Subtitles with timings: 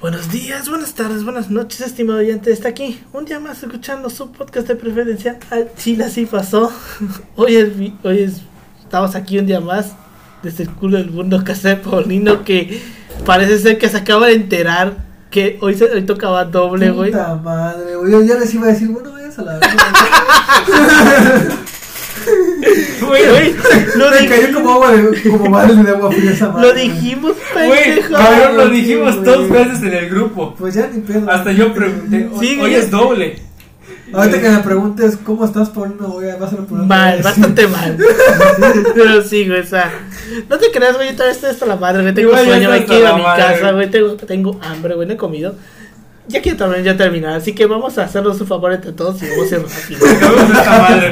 [0.00, 2.52] Buenos días, buenas tardes, buenas noches, estimado oyente.
[2.52, 5.40] Está aquí un día más escuchando su podcast de preferencia.
[5.50, 6.72] Al Chile así pasó.
[7.34, 7.72] Hoy es,
[8.04, 8.42] hoy es,
[8.80, 9.94] estamos aquí un día más
[10.44, 12.80] desde el culo del mundo casa de Paulino que
[13.26, 14.98] parece ser que se acaba de enterar
[15.32, 17.10] que hoy, se, hoy tocaba doble, güey.
[17.10, 18.12] Puta madre, güey.
[18.12, 19.78] Yo ya les iba a decir, bueno, vayas a la verga.
[23.06, 23.54] Güey, güey,
[23.96, 26.68] lo, Me cayó como agua de, como madre de agua fría esa madre.
[26.68, 28.14] lo dijimos, Güey, pendejo.
[28.14, 29.24] cabrón, lo güey, dijimos güey.
[29.26, 30.54] dos veces en el grupo.
[30.58, 31.30] Pues ya ni pedo.
[31.30, 32.74] Hasta yo pregunté, hoy, Sí, hoy güey.
[32.74, 33.42] es doble.
[34.12, 37.96] Ahorita que me preguntes cómo estás, voy a vas a poner Mal, bastante mal.
[38.94, 39.92] Pero sí, güey, o sea,
[40.48, 42.84] no te creas, güey, yo todavía estoy hasta la madre, güey, tengo Igual sueño, me
[42.86, 43.74] quiero a mi la madre, casa, güey.
[43.74, 45.54] güey, tengo, tengo hambre, güey, no he comido.
[46.28, 49.26] Ya quiero también ya terminar, así que vamos a hacernos un favor entre todos y
[49.30, 49.62] vamos a ir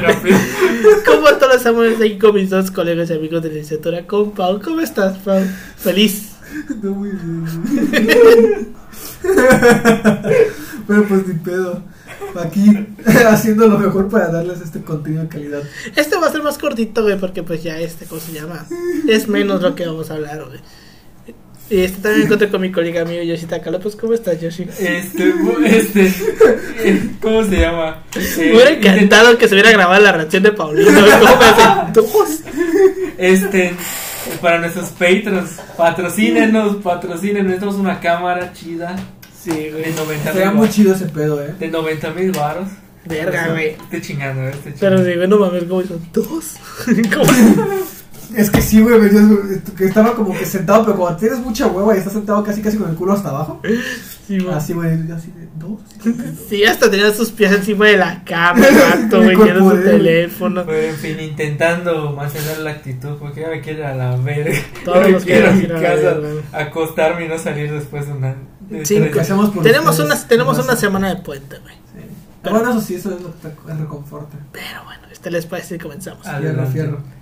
[0.02, 0.38] rápido.
[1.06, 4.60] Como todos los amores aquí con mis dos colegas y amigos de licenciatura, con Pau,
[4.60, 5.42] ¿cómo estás, Pau?
[5.76, 6.32] Feliz.
[6.82, 7.46] No, muy bien.
[10.86, 11.82] Pero pues ni pedo.
[12.38, 12.86] Aquí
[13.28, 15.62] haciendo lo mejor para darles este contenido de calidad.
[15.94, 18.66] Este va a ser más cortito, güey, porque pues ya este, ¿cómo se llama?
[19.08, 20.60] Es menos lo que vamos a hablar, güey.
[21.68, 24.64] Y este también me encontré con mi colega amigo Yoshita Calo, pues ¿cómo estás, Yoshi?
[24.78, 26.12] Este, este,
[26.84, 28.04] eh, ¿cómo se llama?
[28.38, 30.90] Me hubiera encantado que se hubiera grabado la reacción de Paulino.
[30.92, 31.12] güey,
[31.94, 32.26] ¿Cómo me?
[33.18, 33.74] Este,
[34.40, 37.44] para nuestros patrons, patrocínenos, patrocínenos.
[37.44, 38.96] Necesitamos una cámara chida
[39.46, 39.92] Sí, de güey.
[39.94, 41.54] 90 Sería mil muy chido ese pedo, eh.
[41.58, 42.68] De 90 mil baros.
[43.04, 43.68] Verga, güey.
[43.70, 46.00] Estoy chingando, eh, estoy Pero sí, güey, no mames, ¿cómo hizo?
[46.12, 46.56] ¿Dos?
[47.14, 47.32] ¿Cómo?
[48.36, 49.00] Es que sí, güey,
[49.78, 52.76] que estaba como que sentado, pero cuando tienes mucha hueva y estás sentado casi casi
[52.76, 53.62] con el culo hasta abajo.
[54.26, 54.54] Sí, güey.
[54.54, 55.80] Así, güey, así de dos.
[56.48, 60.64] Sí, hasta tenía sus pies encima de la cama, gato, güey, Mi viendo su teléfono.
[60.66, 64.58] Pero en fin, intentando mantener la actitud, porque ya me quiero a la verga.
[64.84, 66.16] Todos nos quiero a mi a casa,
[66.52, 68.34] acostarme y no salir después de una.
[68.68, 71.74] de Sí, que hacemos por Tenemos una, tenemos una semana de puente, güey.
[71.74, 72.06] Sí.
[72.44, 74.36] Ah, bueno, eso sí, eso es lo que te reconforta.
[74.52, 76.26] Pero bueno, este les parece y comenzamos.
[76.26, 76.38] Ah.
[76.38, 77.15] Fierro, fierro.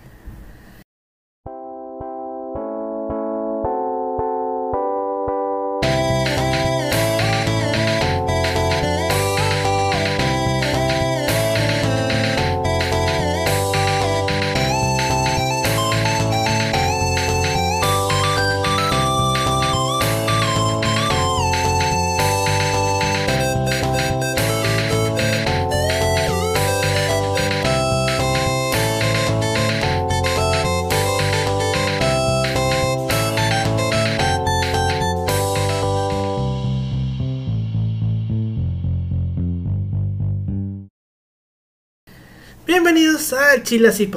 [43.54, 44.10] Bienvenidos a Chile Así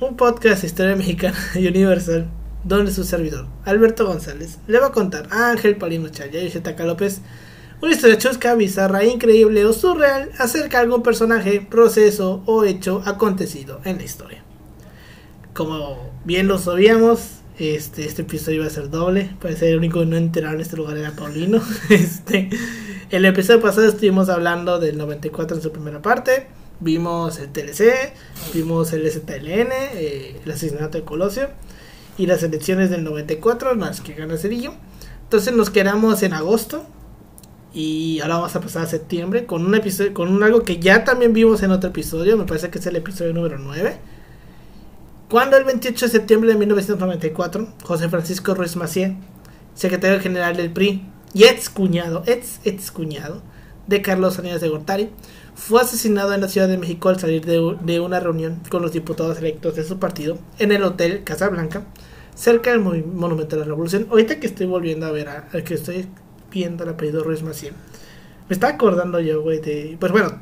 [0.00, 2.28] un podcast de historia mexicana y universal,
[2.62, 6.84] donde su servidor, Alberto González, le va a contar a Ángel Palino Chaya y Zetaca
[6.84, 7.20] López
[7.82, 13.80] una historia chusca, bizarra, increíble o surreal acerca de algún personaje, proceso o hecho acontecido
[13.84, 14.44] en la historia.
[15.52, 20.06] Como bien lo sabíamos, este, este episodio iba a ser doble, parece el único que
[20.06, 21.60] no enterado en este lugar era Paulino.
[21.90, 22.50] Este,
[23.10, 26.46] el episodio pasado estuvimos hablando del 94 en su primera parte,
[26.80, 28.12] vimos el TLC,
[28.54, 31.48] vimos el STLN, eh, el asesinato de Colosio
[32.18, 34.72] y las elecciones del 94, las que gana Cedillo.
[35.22, 36.84] Entonces nos quedamos en agosto
[37.72, 41.04] y ahora vamos a pasar a septiembre con un episodio, con un algo que ya
[41.04, 43.96] también vimos en otro episodio, me parece que es el episodio número 9.
[45.28, 49.16] Cuando el 28 de septiembre de 1994, José Francisco Ruiz Macié,
[49.74, 53.40] secretario general del PRI y ex cuñado, ex, ex cuñado
[53.86, 55.10] de Carlos Salinas de Gortari,
[55.60, 58.92] fue asesinado en la Ciudad de México al salir de, de una reunión con los
[58.92, 61.84] diputados electos de su partido en el Hotel Casablanca,
[62.34, 64.06] cerca del Mo- Monumento de la Revolución.
[64.10, 66.06] Ahorita que estoy volviendo a ver, a- que estoy
[66.50, 67.72] viendo el apellido Ruiz Macié,
[68.48, 69.96] me estaba acordando yo, güey, de...
[70.00, 70.40] Pues bueno,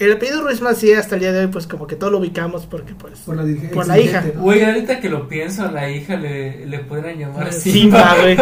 [0.00, 2.66] el apellido Ruiz Macié hasta el día de hoy, pues como que todo lo ubicamos
[2.66, 3.18] porque pues...
[3.20, 4.24] Por la, dirige- Por la hija.
[4.36, 7.70] Güey, ahorita que lo pienso, a la hija le, le podrían llamar así.
[7.72, 8.36] Simba, güey.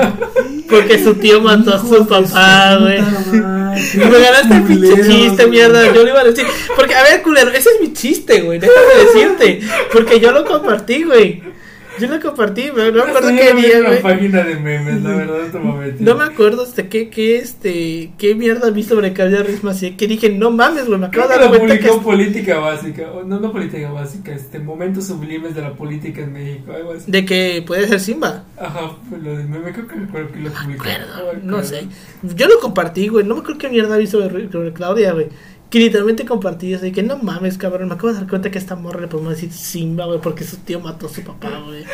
[0.69, 3.01] Porque su tío mató a su papá, güey.
[3.01, 5.92] me ganaste el pinche chiste, mierda.
[5.92, 6.45] Yo lo iba a decir.
[6.75, 8.59] Porque, a ver, culero, ese es mi chiste, güey.
[8.59, 9.60] Déjame decirte.
[9.92, 11.42] Porque yo lo compartí, güey.
[12.01, 12.66] Yo lo compartí.
[12.69, 14.03] No me acuerdo qué día, güey.
[14.03, 16.04] página de memes, la verdad, este momento.
[16.04, 19.97] No me acuerdo este, qué, qué, este, qué mierda vi sobre Claudia Ruiz Macié.
[19.97, 20.98] Que dije, no mames, güey.
[20.98, 21.89] Me acabo Creo de dar cuenta que.
[21.89, 26.33] publicó Política Básica, o no, no Política Básica, este, Momentos Sublimes de la Política en
[26.33, 27.10] México, algo así.
[27.10, 28.45] De que puede ser Simba.
[28.59, 30.84] Ajá, pues lo de meme, creo que recuerdo que lo publicó.
[30.84, 31.65] acuerdo, no acuerdo.
[31.65, 31.89] sé.
[32.34, 33.25] Yo lo compartí, güey.
[33.25, 35.28] No me acuerdo qué mierda vi sobre, sobre Claudia, güey.
[35.71, 36.86] Que literalmente compartí eso.
[36.86, 37.89] Y que no mames, cabrón.
[37.89, 40.21] Me acabo de dar cuenta que a esta morra le podemos decir Simba, güey.
[40.21, 41.84] Porque su tío mató a su papá, güey.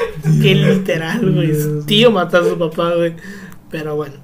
[0.41, 1.55] Que literal, güey.
[1.55, 3.15] Su tío mató a su papá, güey.
[3.71, 4.15] Pero bueno.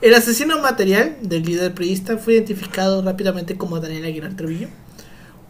[0.00, 4.68] El asesino material del líder priista fue identificado rápidamente como Daniel Aguilar Trevillo,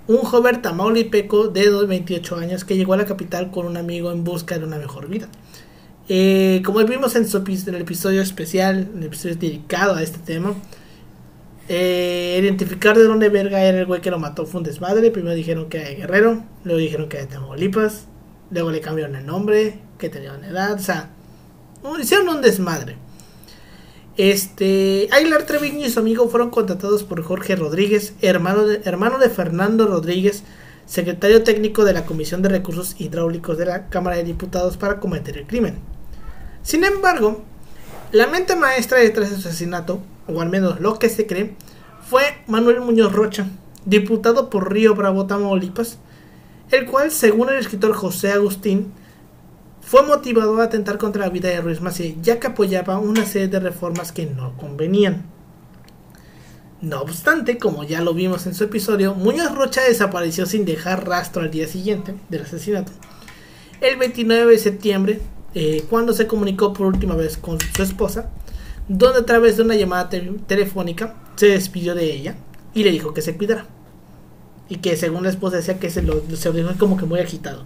[0.07, 4.25] un joven tamaulipeco de 28 años que llegó a la capital con un amigo en
[4.25, 5.29] busca de una mejor vida.
[6.09, 10.19] Eh, como vimos en, su, en, el episodio especial, en el episodio dedicado a este
[10.19, 10.55] tema,
[11.69, 15.11] eh, identificar de dónde verga era el güey que lo mató fue un desmadre.
[15.11, 18.07] Primero dijeron que era de Guerrero, luego dijeron que era de Tamaulipas,
[18.51, 21.11] luego le cambiaron el nombre, que tenía una edad, o sea,
[22.01, 22.97] hicieron un desmadre.
[24.17, 29.31] Este, Aguilar Treviño y su amigo fueron contratados por Jorge Rodríguez, hermano de, hermano de
[29.31, 30.43] Fernando Rodríguez,
[30.87, 35.39] secretario técnico de la Comisión de Recursos Hidráulicos de la Cámara de Diputados para cometer
[35.39, 35.79] el crimen.
[36.63, 37.45] Sin embargo,
[38.11, 41.55] la mente maestra detrás del asesinato, o al menos lo que se cree,
[42.09, 43.47] fue Manuel Muñoz Rocha,
[43.85, 45.99] diputado por Río Bravo, Tamaulipas,
[46.71, 48.93] el cual, según el escritor José Agustín,
[49.81, 53.49] fue motivado a atentar contra la vida de Ruiz Macié, ya que apoyaba una serie
[53.49, 55.25] de reformas que no convenían.
[56.83, 61.43] No obstante, como ya lo vimos en su episodio, Muñoz Rocha desapareció sin dejar rastro
[61.43, 62.93] al día siguiente del asesinato.
[63.81, 65.21] El 29 de septiembre,
[65.55, 68.31] eh, cuando se comunicó por última vez con su esposa,
[68.89, 72.37] donde a través de una llamada te telefónica se despidió de ella
[72.75, 73.67] y le dijo que se cuidara.
[74.69, 77.65] Y que según la esposa decía que se lo se dijo como que muy agitado.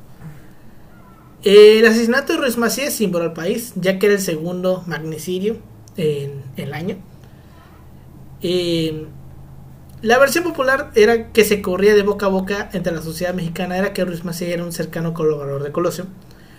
[1.43, 5.57] El asesinato de Ruiz Macías símbolo al país, ya que era el segundo magnicidio
[5.97, 6.97] en, el año.
[8.43, 9.07] Eh,
[10.03, 13.77] la versión popular era que se corría de boca a boca entre la sociedad mexicana
[13.77, 16.07] era que Ruiz Macías era un cercano colaborador de Colosio,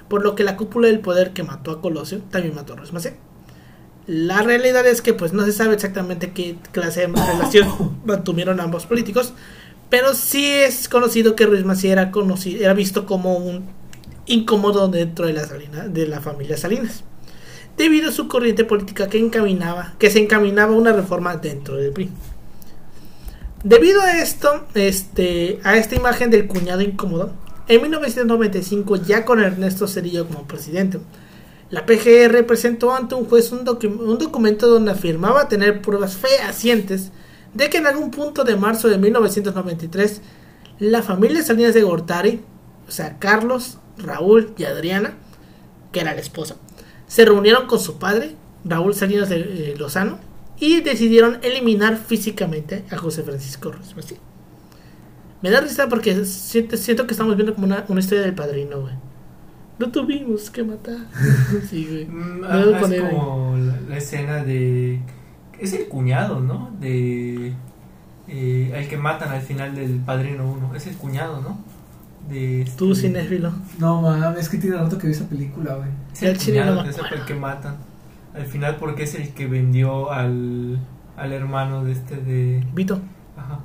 [0.10, 2.94] por lo que la cúpula del poder que mató a Colosio también mató a Ruiz
[2.94, 3.15] Macías.
[4.05, 8.85] La realidad es que pues no se sabe exactamente qué clase de relación mantuvieron ambos
[8.85, 9.33] políticos,
[9.89, 13.65] pero sí es conocido que Ruiz Macías era, conocido, era visto como un
[14.25, 17.03] incómodo dentro de la, Salina, de la familia Salinas,
[17.77, 21.91] debido a su corriente política que encaminaba, que se encaminaba a una reforma dentro del
[21.91, 22.09] PRI.
[23.63, 27.31] Debido a esto, este, a esta imagen del cuñado incómodo,
[27.67, 31.00] en 1995, ya con Ernesto Cerillo como presidente,
[31.74, 37.12] la PGR presentó ante un juez un, docu un documento donde afirmaba tener pruebas fehacientes
[37.56, 40.22] de que en algún punto de marzo de 1993
[40.78, 42.42] la familia Salinas de Gortari,
[42.88, 45.16] o sea, Carlos, Raúl y Adriana,
[45.92, 46.58] que era la esposa,
[47.08, 50.20] se reunieron con su padre, Raúl Salinas de eh, Lozano,
[50.60, 53.96] y decidieron eliminar físicamente a José Francisco Ruiz.
[55.42, 58.80] Me da risa porque siento, siento, que estamos viendo como una, una historia del padrino,
[58.81, 58.94] güey.
[59.80, 60.98] No tuvimos que matar.
[61.70, 62.06] sí, güey.
[62.06, 65.00] Mm, ajá, es como la, la, escena de.
[65.60, 66.72] Es el cuñado, ¿no?
[66.80, 67.54] De.
[68.28, 70.75] Eh, el que matan al final del padrino 1.
[70.75, 71.60] Es el cuñado, ¿no?
[72.30, 72.78] De este...
[72.78, 73.52] Tú, cinéfilo.
[73.80, 75.90] No, mames, es que tiene rato que vi esa película, güey.
[76.14, 77.78] Es el, cuñado, no es el que matan.
[78.34, 80.80] Al final, porque es el que vendió al,
[81.18, 82.66] al hermano de este de.
[82.74, 83.02] Vito.
[83.36, 83.60] Ajá.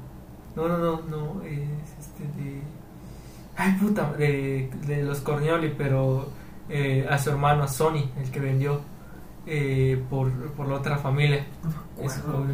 [0.57, 1.61] No, no, no, no, es
[2.01, 2.61] este de...
[3.61, 6.31] Ay, puta, de, de los Cornioli, pero
[6.69, 8.81] eh, a su hermano, a Sony, el que vendió
[9.47, 11.45] eh, por, por la otra familia.
[11.97, 12.47] Bueno,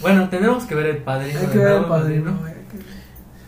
[0.00, 1.40] bueno, tenemos que ver el padrino.
[1.40, 2.38] Hay que ver el padrino.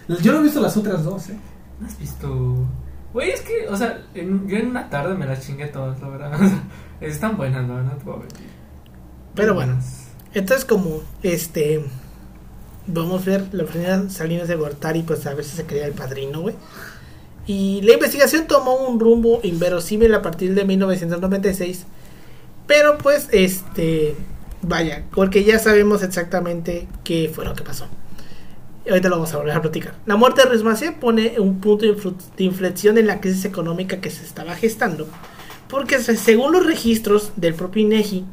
[0.08, 0.19] ¿no?
[0.19, 1.38] Yo no he visto las otras dos, ¿eh?
[1.79, 2.67] ¿No has visto?
[3.12, 6.08] Güey, es que, o sea, en, yo en una tarde me las chingué todas, la
[6.08, 6.41] verdad.
[7.00, 8.49] Están buenas, la verdad, mentir.
[9.37, 9.79] Pero bueno,
[10.35, 11.85] entonces como, este
[12.89, 15.93] vamos a ver la primera Salinas de Gortari, pues a ver si se crea el
[15.93, 16.56] padrino, güey.
[17.46, 21.84] Y la investigación tomó un rumbo inverosímil a partir de 1996.
[22.67, 24.17] Pero pues, este,
[24.62, 27.86] vaya, porque ya sabemos exactamente qué fue lo que pasó.
[28.88, 29.94] Ahorita lo vamos a volver a platicar.
[30.06, 34.10] La muerte de Ruiz Macié pone un punto de inflexión en la crisis económica que
[34.10, 35.08] se estaba gestando.
[35.69, 38.24] Porque según los registros del propio INEGI,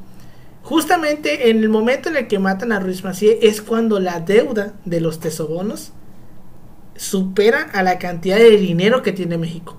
[0.63, 4.73] Justamente en el momento en el que matan a Ruiz Macié es cuando la deuda
[4.85, 5.91] de los tesobonos
[6.95, 9.77] supera a la cantidad de dinero que tiene México.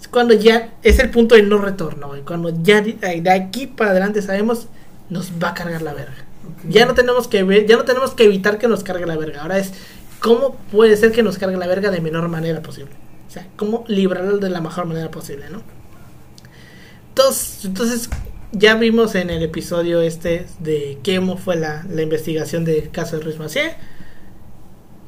[0.00, 4.22] Es cuando ya es el punto de no retorno, cuando ya de aquí para adelante
[4.22, 4.68] sabemos
[5.10, 6.24] nos va a cargar la verga.
[6.58, 6.70] Okay.
[6.70, 9.42] Ya no tenemos que ver, ya no tenemos que evitar que nos cargue la verga.
[9.42, 9.72] Ahora es
[10.20, 12.92] cómo puede ser que nos cargue la verga de menor manera posible.
[13.26, 15.62] O sea, cómo librarlo de la mejor manera posible, ¿no?
[17.08, 18.08] Entonces, entonces
[18.52, 23.24] ya vimos en el episodio este de cómo fue la, la investigación del caso de
[23.24, 23.74] Ruiz Macié.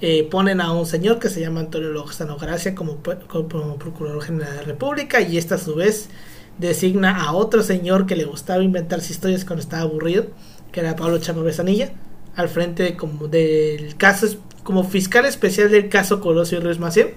[0.03, 4.51] Eh, ponen a un señor que se llama Antonio Lozano Gracia como, como, Procurador General
[4.51, 6.09] de la República y esta a su vez
[6.57, 10.29] designa a otro señor que le gustaba inventarse historias cuando estaba aburrido,
[10.73, 11.93] que era Pablo Chapa Besanilla,
[12.35, 14.27] al frente como del caso
[14.63, 17.15] como fiscal especial del caso Colosio y Ruiz Macié.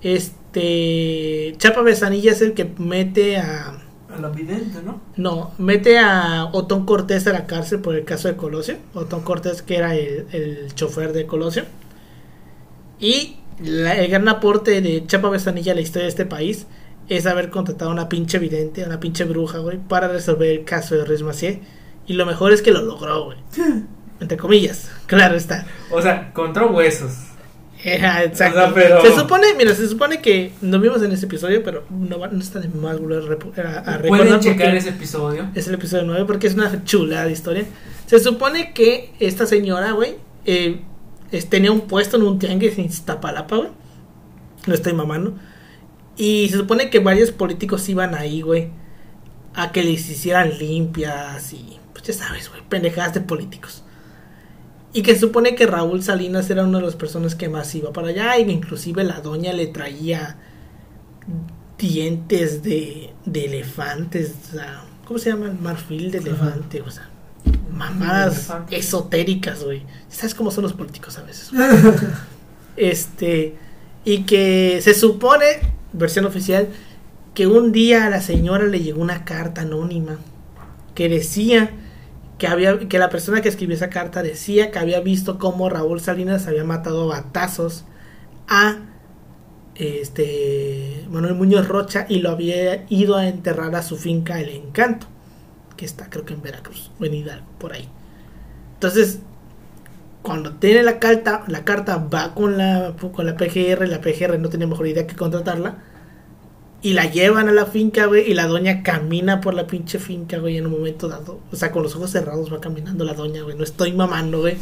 [0.00, 3.81] Este Chapa Besanilla es el que mete a
[4.14, 5.00] A la vidente, ¿no?
[5.16, 8.76] No, mete a Otón Cortés a la cárcel por el caso de Colosio.
[8.94, 11.64] Otón Cortés, que era el, el chofer de Colosio.
[12.98, 16.66] Y la- el gran aporte de Chapa Besanilla a la historia de este país
[17.08, 20.64] es haber contratado a una pinche vidente, a una pinche bruja, güey, para resolver el
[20.64, 21.60] caso de Ruiz Macié.
[22.06, 23.38] Y lo mejor es que lo logró, güey.
[24.20, 25.66] Entre comillas, claro está.
[25.90, 27.12] O sea, contra huesos.
[27.84, 28.58] Exacto.
[28.58, 31.84] O sea, pero- Se supone, mira, se supone que no vimos en este episodio, pero
[31.90, 35.48] no, no está de más volver a, a- Pueden checar ese episodio.
[35.54, 37.64] es el episodio 9 porque es una chula de historia.
[38.06, 40.80] Se supone que esta señora, güey, eh,
[41.30, 43.68] es- tenía un puesto en un tianguis en Iztapalapa, güey.
[44.66, 45.34] Lo estoy mamando.
[46.16, 48.68] Y se supone que varios políticos iban ahí, güey,
[49.54, 53.81] a que les hicieran limpias y, pues ya sabes, güey, pendejadas de políticos.
[54.92, 57.92] Y que se supone que Raúl Salinas era una de las personas que más iba
[57.92, 60.36] para allá y que inclusive la doña le traía
[61.78, 65.52] dientes de, de elefantes, o sea, ¿cómo se llama?
[65.60, 67.08] Marfil de elefante, o sea,
[67.72, 69.82] mamadas esotéricas, güey.
[70.08, 71.50] ¿Sabes cómo son los políticos a veces?
[72.74, 73.54] Este,
[74.02, 75.44] y que se supone,
[75.92, 76.68] versión oficial,
[77.34, 80.16] que un día a la señora le llegó una carta anónima
[80.94, 81.70] que decía
[82.42, 86.00] que había que la persona que escribió esa carta decía que había visto cómo Raúl
[86.00, 87.84] Salinas había matado batazos
[88.48, 88.78] a
[89.76, 95.06] este Manuel Muñoz Rocha y lo había ido a enterrar a su finca El Encanto,
[95.76, 97.88] que está creo que en Veracruz, o en Hidalgo, por ahí.
[98.74, 99.20] Entonces,
[100.22, 104.48] cuando tiene la carta, la carta va con la con la PGR, la PGR no
[104.48, 105.76] tenía mejor idea que contratarla.
[106.82, 110.38] Y la llevan a la finca, güey, y la doña camina por la pinche finca,
[110.38, 111.40] güey, en un momento dado.
[111.52, 114.56] O sea, con los ojos cerrados va caminando la doña, güey, no estoy mamando, güey.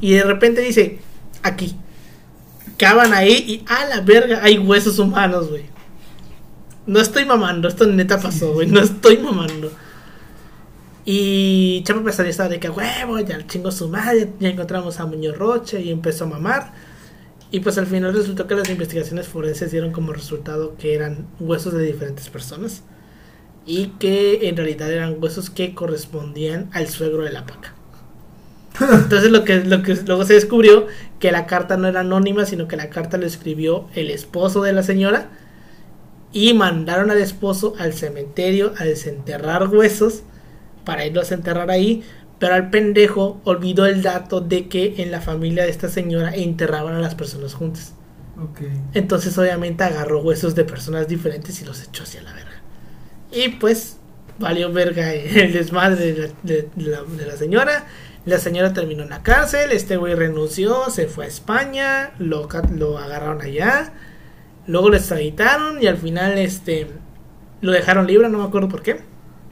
[0.00, 1.00] Y de repente dice,
[1.42, 1.76] aquí.
[2.78, 5.64] Cavan ahí y a la verga hay huesos humanos, güey.
[6.86, 9.70] No estoy mamando, esto neta pasó, güey, no estoy mamando.
[11.04, 15.36] Y Chapa Pesadilla estaba de que huevo, ya chingo su madre, ya encontramos a Muñoz
[15.36, 16.72] Rocha y empezó a mamar.
[17.54, 21.72] Y pues al final resultó que las investigaciones forenses dieron como resultado que eran huesos
[21.72, 22.82] de diferentes personas.
[23.64, 27.76] Y que en realidad eran huesos que correspondían al suegro de la paca.
[28.80, 30.88] Entonces lo que, lo que luego se descubrió
[31.20, 34.72] que la carta no era anónima, sino que la carta lo escribió el esposo de
[34.72, 35.30] la señora.
[36.32, 40.24] Y mandaron al esposo al cementerio a desenterrar huesos
[40.84, 42.02] para irlos a enterrar ahí.
[42.44, 46.94] Pero al pendejo olvidó el dato de que en la familia de esta señora enterraban
[46.94, 47.94] a las personas juntas.
[48.92, 52.60] Entonces obviamente agarró huesos de personas diferentes y los echó hacia la verga.
[53.32, 53.96] Y pues
[54.38, 57.86] valió verga el desmadre de la, de- de la- de la señora.
[58.26, 62.98] La señora terminó en la cárcel, este güey renunció, se fue a España, lo, lo
[62.98, 63.92] agarraron allá,
[64.66, 66.88] luego lo extraditaron y al final este
[67.62, 69.00] lo dejaron libre, no me acuerdo por qué.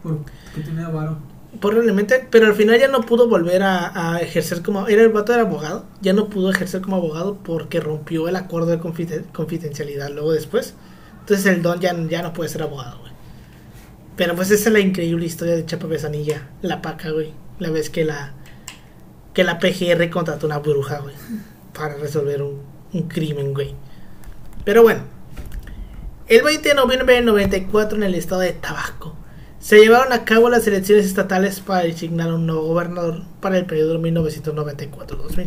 [0.03, 0.31] Porque
[0.63, 1.19] tenía varo.
[1.61, 4.89] Probablemente, pero al final ya no pudo volver a, ejercer como.
[4.89, 8.71] Era el vato era abogado, ya no pudo ejercer como abogado porque rompió el acuerdo
[8.71, 10.75] de confiden- confidencialidad luego después.
[11.21, 13.13] Entonces el don ya, ya no puede ser abogado, güey.
[14.17, 17.33] Pero pues esa es la increíble historia de Chapa Besanilla, la paca, güey.
[17.59, 18.33] La vez que la
[19.35, 21.15] que la PGR contrató una bruja, güey,
[21.75, 23.75] para resolver un, un crimen, güey.
[24.65, 25.03] Pero bueno,
[26.29, 29.17] el 20 de noviembre del 94 en el estado de Tabasco
[29.63, 34.01] se llevaron a cabo las elecciones estatales para designar un nuevo gobernador para el periodo
[34.01, 35.47] 1994-2000.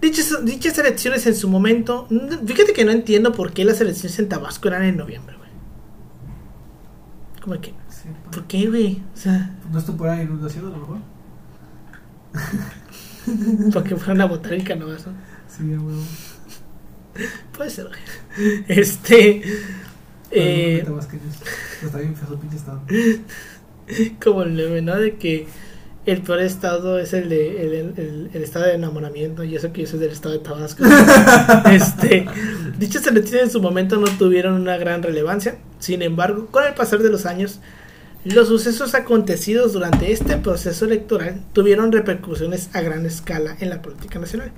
[0.00, 2.08] Dichas, dichas elecciones en su momento,
[2.44, 5.48] fíjate que no entiendo por qué las elecciones en Tabasco eran en noviembre, güey.
[7.40, 7.68] ¿Cómo que?
[7.88, 9.00] Sí, ¿Por qué, güey?
[9.14, 10.98] O sea, ¿No estuvo por ahí inundación a lo mejor?
[13.72, 15.12] porque fueron a votar en Canovazo.
[15.48, 16.02] Sí, a huevo.
[17.56, 18.64] Puede ser, güey.
[18.66, 19.42] Este.
[20.30, 21.34] Eh, no, tabasqueños.
[21.80, 22.82] Pero está bien feo su pinche estado.
[24.22, 24.96] como el meme, ¿no?
[24.96, 25.46] De que
[26.06, 29.82] el peor estado es el de el, el- el estado de enamoramiento y eso que
[29.82, 30.84] yo soy del estado de Tabasco.
[31.70, 32.26] este,
[32.78, 35.58] dichas elecciones en su momento no tuvieron una gran relevancia.
[35.78, 37.60] Sin embargo, con el pasar de los años,
[38.24, 44.18] los sucesos acontecidos durante este proceso electoral tuvieron repercusiones a gran escala en la política
[44.18, 44.52] nacional.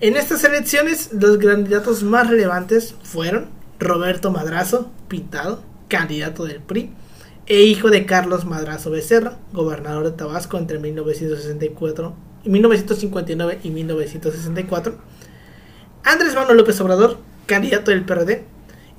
[0.00, 3.46] En estas elecciones, los candidatos más relevantes fueron
[3.82, 6.92] Roberto Madrazo, pintado, candidato del PRI,
[7.46, 14.94] e hijo de Carlos Madrazo Becerra, gobernador de Tabasco entre 1964 y 1959 y 1964.
[16.04, 18.44] Andrés Manuel López Obrador, candidato del PRD,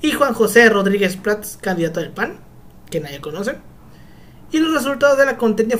[0.02, 2.38] y Juan José Rodríguez Prats, candidato del PAN,
[2.90, 3.56] que nadie conoce.
[4.52, 5.76] Y los resultados de la contienda,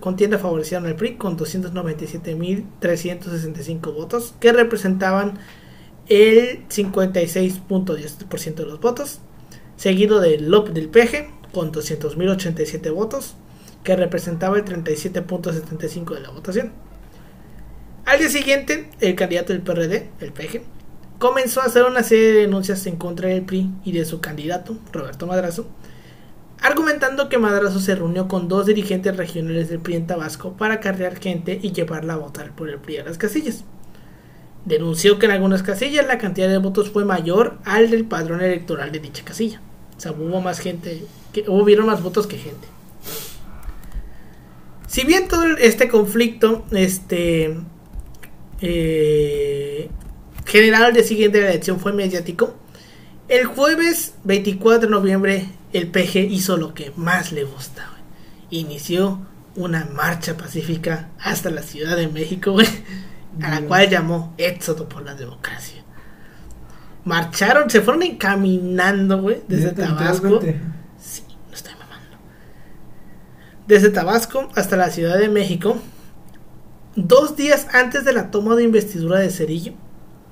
[0.00, 5.38] contienda favorecieron al PRI con 297.365 votos, que representaban
[6.08, 9.20] el 56.10% de los votos,
[9.76, 13.34] seguido del LOP del PG con 200.087 votos,
[13.82, 16.72] que representaba el 37.75 de la votación.
[18.04, 20.62] Al día siguiente, el candidato del PRD, el PG,
[21.18, 24.78] comenzó a hacer una serie de denuncias en contra del PRI y de su candidato,
[24.92, 25.66] Roberto Madrazo,
[26.60, 31.18] argumentando que Madrazo se reunió con dos dirigentes regionales del PRI en Tabasco para cargar
[31.18, 33.64] gente y llevarla a votar por el PRI a las casillas.
[34.66, 38.90] Denunció que en algunas casillas la cantidad de votos fue mayor al del padrón electoral
[38.90, 39.62] de dicha casilla.
[39.96, 42.66] O sea, hubo más gente, que, hubieron más votos que gente.
[44.88, 47.56] Si bien todo este conflicto, este,
[48.60, 49.88] eh,
[50.44, 52.56] general al siguiente elección fue mediático,
[53.28, 57.88] el jueves 24 de noviembre el PG hizo lo que más le gusta.
[58.50, 59.20] Inició
[59.54, 62.56] una marcha pacífica hasta la Ciudad de México,
[63.42, 65.82] a la cual llamó Éxodo por la Democracia.
[67.04, 70.40] Marcharon, se fueron encaminando, güey, desde Tabasco.
[70.98, 72.16] Sí, no estoy mamando.
[73.68, 75.78] Desde Tabasco hasta la Ciudad de México,
[76.96, 79.74] dos días antes de la toma de investidura de Cerillo,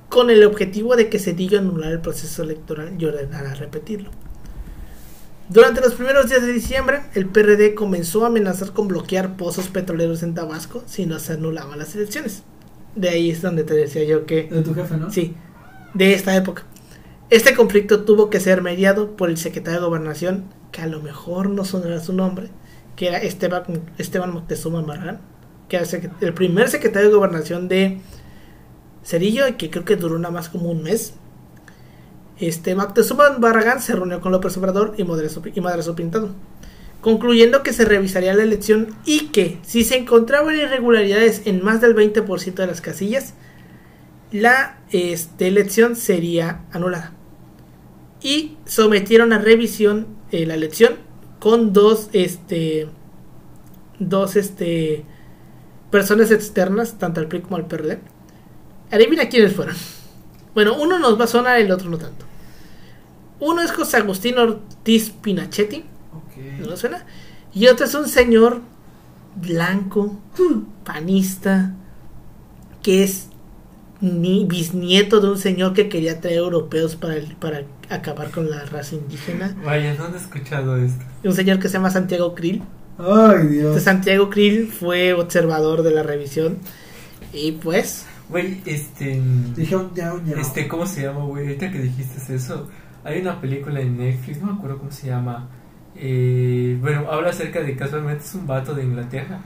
[0.08, 4.10] con el objetivo de que Cedillo anulara el proceso electoral y ordenara repetirlo.
[5.48, 10.22] Durante los primeros días de diciembre, el PRD comenzó a amenazar con bloquear pozos petroleros
[10.22, 12.42] en Tabasco si no se anulaban las elecciones.
[12.96, 14.44] De ahí es donde te decía yo que...
[14.44, 15.10] De tu jefe, ¿no?
[15.10, 15.34] Sí,
[15.94, 16.64] de esta época.
[17.30, 21.48] Este conflicto tuvo que ser mediado por el secretario de Gobernación, que a lo mejor
[21.48, 22.50] no sonará su nombre,
[22.96, 23.64] que era Esteban,
[23.98, 25.20] Esteban Moctezuma Marrán,
[25.68, 25.86] que era
[26.20, 28.00] el primer secretario de Gobernación de
[29.02, 31.14] Cerillo que creo que duró nada más como un mes.
[32.38, 36.30] Este Moctezuma Barragán se reunió con López Obrador y Madrazo, y Pintado,
[37.04, 41.94] concluyendo que se revisaría la elección y que si se encontraban irregularidades en más del
[41.94, 43.34] 20% de las casillas,
[44.32, 47.12] la este, elección sería anulada.
[48.22, 50.94] Y sometieron a revisión eh, la elección
[51.40, 52.88] con dos, este,
[53.98, 55.04] dos este,
[55.90, 57.98] personas externas, tanto al PRI como al PRD.
[58.90, 59.76] Adivina quiénes fueron.
[60.54, 62.24] Bueno, uno nos va a sonar, el otro no tanto.
[63.40, 65.84] Uno es José Agustín Ortiz Pinachetti.
[66.58, 67.04] ¿No suena?
[67.52, 68.60] Y otro es un señor
[69.36, 70.18] blanco,
[70.84, 71.74] panista,
[72.82, 73.28] que es
[74.00, 78.96] ni bisnieto de un señor que quería traer europeos para, para acabar con la raza
[78.96, 79.56] indígena.
[79.64, 81.04] Vaya, ¿dónde he escuchado esto?
[81.22, 82.62] Un señor que se llama Santiago Krill.
[82.98, 83.82] Ay, Dios.
[83.82, 86.58] Santiago Krill fue observador de la revisión.
[87.32, 89.20] Y pues, Güey, este.
[89.54, 90.36] Dijeron ya, ya.
[90.40, 91.44] Este, ¿cómo se llama, güey?
[91.44, 92.68] Ahorita que dijiste eso,
[93.04, 95.48] hay una película en Netflix, no me acuerdo cómo se llama.
[95.96, 99.40] Eh, bueno, habla acerca de casualmente es un vato de Inglaterra.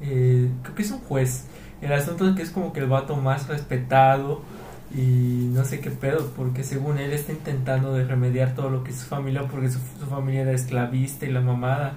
[0.00, 1.44] Eh, creo que es un juez.
[1.80, 4.42] El asunto es que es como que el vato más respetado
[4.94, 8.90] y no sé qué pedo, porque según él está intentando de remediar todo lo que
[8.90, 11.94] es su familia, porque su, su familia era esclavista y la mamada.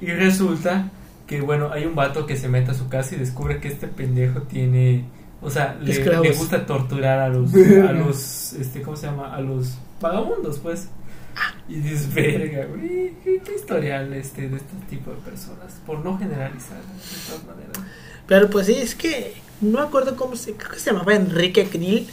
[0.00, 0.90] Y resulta
[1.26, 3.88] que, bueno, hay un vato que se mete a su casa y descubre que este
[3.88, 5.04] pendejo tiene
[5.44, 9.34] o sea, le, le, gusta torturar a los, a los, este, ¿cómo se llama?
[9.34, 10.88] A los vagabundos, pues.
[11.68, 16.78] Y dices, verga, güey, ¿qué, historial este, de este tipo de personas, por no generalizar,
[16.78, 17.78] de todas maneras.
[18.26, 21.66] Pero pues sí, es que no me acuerdo cómo se, creo que se llamaba Enrique
[21.66, 22.06] Krill.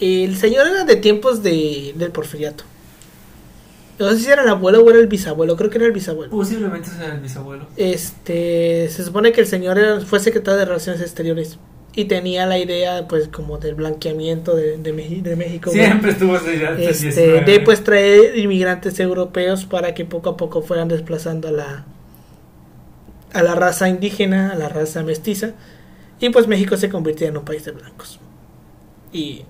[0.00, 2.64] El señor era de tiempos de, del porfiriato.
[3.98, 6.30] No sé si era el abuelo o era el bisabuelo, creo que era el bisabuelo.
[6.30, 7.66] Posiblemente sea el bisabuelo.
[7.76, 11.58] Este, se supone que el señor era, fue secretario de Relaciones Exteriores
[11.94, 17.42] y tenía la idea pues como del blanqueamiento de, de, de México siempre estuvo este,
[17.42, 21.84] de pues traer inmigrantes europeos para que poco a poco fueran desplazando a la
[23.32, 25.54] a la raza indígena a la raza mestiza
[26.20, 28.20] y pues México se convirtió en un país de blancos.
[29.12, 29.42] Y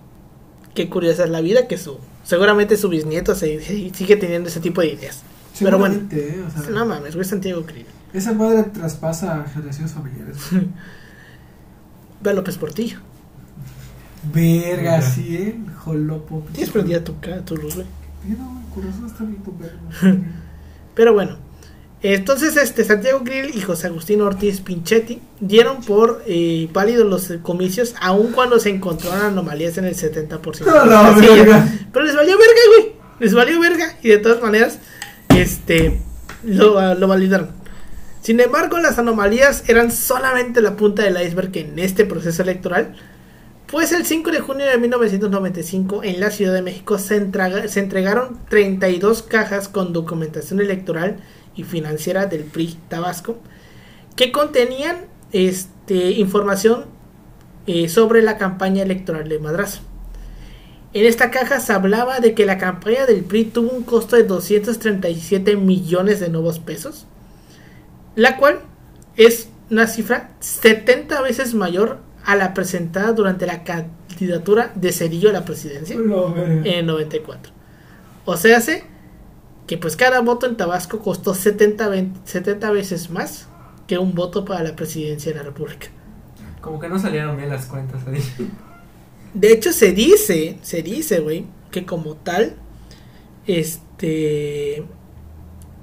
[0.74, 3.60] qué curiosa es la vida que su seguramente su bisnieto se,
[3.92, 5.22] sigue teniendo ese tipo de ideas.
[5.58, 6.42] Pero bueno ¿eh?
[6.46, 7.84] o sea, no mames güey Santiago Krill.
[8.14, 10.36] esa madre traspasa generaciones familiares
[12.20, 12.98] Ve a López Portillo.
[14.32, 15.58] Verga, sí, eh.
[15.78, 16.44] Jolopo.
[16.52, 17.86] Tienes prendida tu, tu luz, güey.
[20.94, 21.38] Pero bueno.
[22.02, 27.94] Entonces, este Santiago Grill y José Agustín Ortiz Pinchetti dieron por eh, válidos los comicios,
[28.00, 30.64] aun cuando se encontraron anomalías en el 70%.
[30.64, 31.68] No, no, verga.
[31.92, 32.92] Pero les valió verga, güey.
[33.18, 33.98] Les valió verga.
[34.02, 34.78] Y de todas maneras,
[35.28, 36.00] este
[36.42, 37.59] lo, lo validaron.
[38.20, 42.94] Sin embargo, las anomalías eran solamente la punta del iceberg en este proceso electoral,
[43.66, 49.22] pues el 5 de junio de 1995 en la Ciudad de México se, entregaron 32
[49.22, 51.18] cajas con documentación electoral
[51.54, 53.38] y financiera del PRI Tabasco
[54.16, 56.86] que contenían este, información
[57.66, 59.82] eh, sobre la campaña electoral de Madrazo.
[60.92, 64.24] En esta caja se hablaba de que la campaña del PRI tuvo un costo de
[64.24, 67.06] 237 millones de nuevos pesos,
[68.20, 68.60] la cual
[69.16, 75.32] es una cifra 70 veces mayor a la presentada durante la candidatura de Cerillo a
[75.32, 77.52] la presidencia No, en el 94.
[78.26, 78.84] O sea, hace
[79.66, 83.48] que pues cada voto en Tabasco costó 70, ve- 70 veces más
[83.86, 85.86] que un voto para la presidencia de la República.
[86.60, 88.20] Como que no salieron bien las cuentas ahí.
[89.32, 92.56] De hecho, se dice, se dice, güey, que como tal,
[93.46, 94.84] este...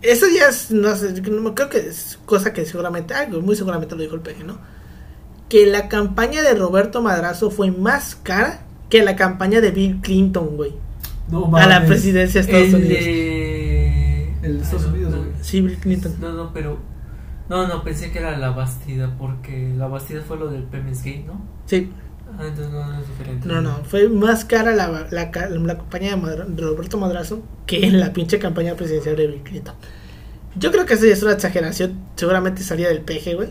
[0.02, 3.96] Eso ya es, no sé, no- creo que es cosa que seguramente, algo muy seguramente
[3.96, 4.60] lo dijo el PG, ¿no?
[5.50, 10.56] Que la campaña de Roberto Madrazo fue más cara que la campaña de Bill Clinton,
[10.56, 10.74] güey,
[11.30, 13.04] No a la presidencia de Estados El Unidos.
[13.06, 14.34] de...
[14.44, 15.32] El de Estados Unidos, no, güey.
[15.42, 16.16] Sí, Bill Clinton.
[16.22, 16.78] No, no, pero...
[17.50, 21.24] No, no, pensé que era la Bastida, porque la Bastida fue lo del Pemex Gate,
[21.26, 21.42] ¿no?
[21.66, 21.90] Sí,
[22.38, 23.48] Ah, entonces no, no es diferente.
[23.48, 27.90] no, no, fue más cara la, la, la campaña de, Madra- de Roberto Madrazo que
[27.92, 29.76] la pinche campaña presidencial de Bill Clinton.
[30.56, 33.50] Yo creo que eso ya es una exageración, seguramente salía del peje, güey.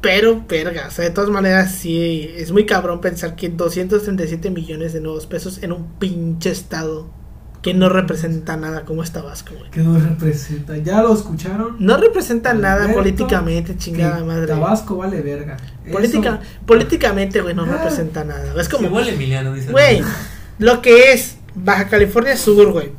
[0.00, 4.92] Pero, verga, o sea, de todas maneras, sí, es muy cabrón pensar que 237 millones
[4.92, 7.10] de nuevos pesos en un pinche estado
[7.64, 9.70] que no representa nada como es Tabasco, güey.
[9.70, 10.76] Que nos representa.
[10.76, 11.76] ¿Ya lo escucharon?
[11.78, 14.46] No representa nada políticamente, chingada madre.
[14.48, 15.56] Tabasco vale verga.
[15.90, 17.78] Política, Eso- políticamente, güey, no Ah.
[17.78, 18.54] representa nada.
[18.60, 19.72] Es como, Igual Emiliano dice.
[19.72, 20.02] güey,
[20.58, 22.92] lo que es Baja California Sur, güey.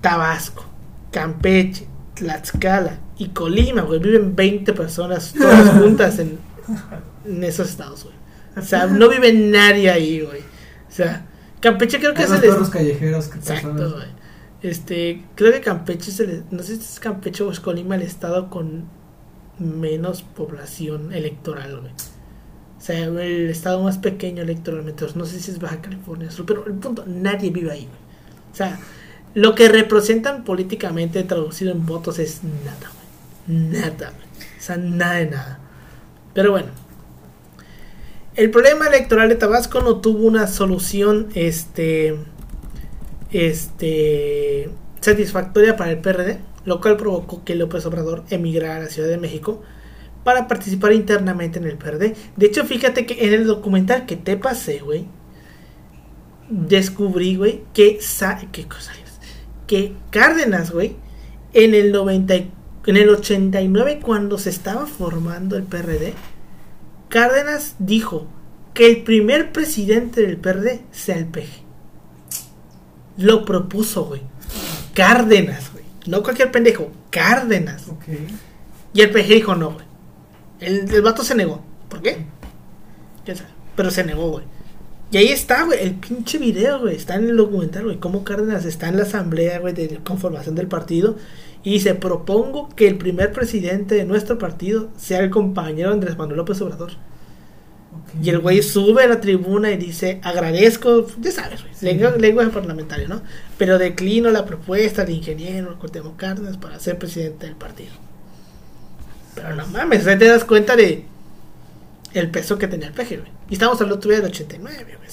[0.00, 0.64] Tabasco,
[1.10, 4.00] Campeche, Tlaxcala y Colima, güey.
[4.00, 6.38] Viven 20 personas todas juntas en,
[7.26, 8.14] en esos estados, güey.
[8.56, 10.40] O sea, no vive nadie ahí, güey.
[10.40, 11.26] O sea,
[11.64, 12.70] Campeche creo que es el...
[12.70, 14.06] callejeros que Exacto, güey.
[14.60, 18.02] Este, creo que Campeche es el, no sé si es Campeche o es Colima el
[18.02, 18.84] estado con
[19.58, 21.92] menos población electoral, güey.
[22.76, 26.66] O sea, el estado más pequeño electoralmente, no sé si es Baja California Sur, pero
[26.66, 27.98] el punto, nadie vive ahí, güey.
[28.52, 28.78] O sea,
[29.32, 32.90] lo que representan políticamente traducido en votos es nada,
[33.46, 33.58] güey.
[33.70, 34.48] Nada, güey.
[34.58, 35.60] O sea, nada de nada.
[36.34, 36.68] Pero bueno.
[38.36, 42.16] El problema electoral de Tabasco no tuvo una solución, este,
[43.30, 44.70] este,
[45.00, 49.18] satisfactoria para el PRD, lo cual provocó que López Obrador emigrara a la Ciudad de
[49.18, 49.62] México
[50.24, 52.14] para participar internamente en el PRD.
[52.36, 55.06] De hecho, fíjate que en el documental que te pasé, güey,
[56.48, 59.12] descubrí, güey, que, sa- ¿qué cosa es?
[59.66, 60.96] Que Cárdenas, güey,
[61.52, 62.50] en el 90, y-
[62.86, 66.14] en el 89, cuando se estaba formando el PRD,
[67.14, 68.26] Cárdenas dijo
[68.74, 71.46] que el primer presidente del PRD sea el PG.
[73.18, 74.22] Lo propuso, güey.
[74.94, 75.84] Cárdenas, güey.
[76.08, 77.84] No cualquier pendejo, Cárdenas.
[78.92, 79.86] Y el PG dijo no, güey.
[80.58, 81.64] El, el vato se negó.
[81.88, 82.26] ¿Por qué?
[83.76, 84.44] Pero se negó, güey.
[85.12, 86.96] Y ahí está, güey, el pinche video, güey.
[86.96, 88.00] Está en el documental, güey.
[88.00, 91.16] Cómo Cárdenas está en la asamblea, güey, de conformación del partido.
[91.64, 96.36] Y dice, propongo que el primer presidente de nuestro partido sea el compañero Andrés Manuel
[96.36, 96.92] López Obrador.
[98.22, 101.86] Y el güey sube a la tribuna y dice, agradezco, ya sabes, Sí.
[101.86, 103.22] lengua- lenguaje parlamentario, ¿no?
[103.56, 107.92] Pero declino la propuesta del ingeniero Cuauhtémoc Cárdenas para ser presidente del partido.
[109.34, 111.04] Pero no mames, te das cuenta de
[112.12, 113.32] el peso que tenía el PG, güey.
[113.50, 115.08] Y estamos hablando todavía del 89, güey.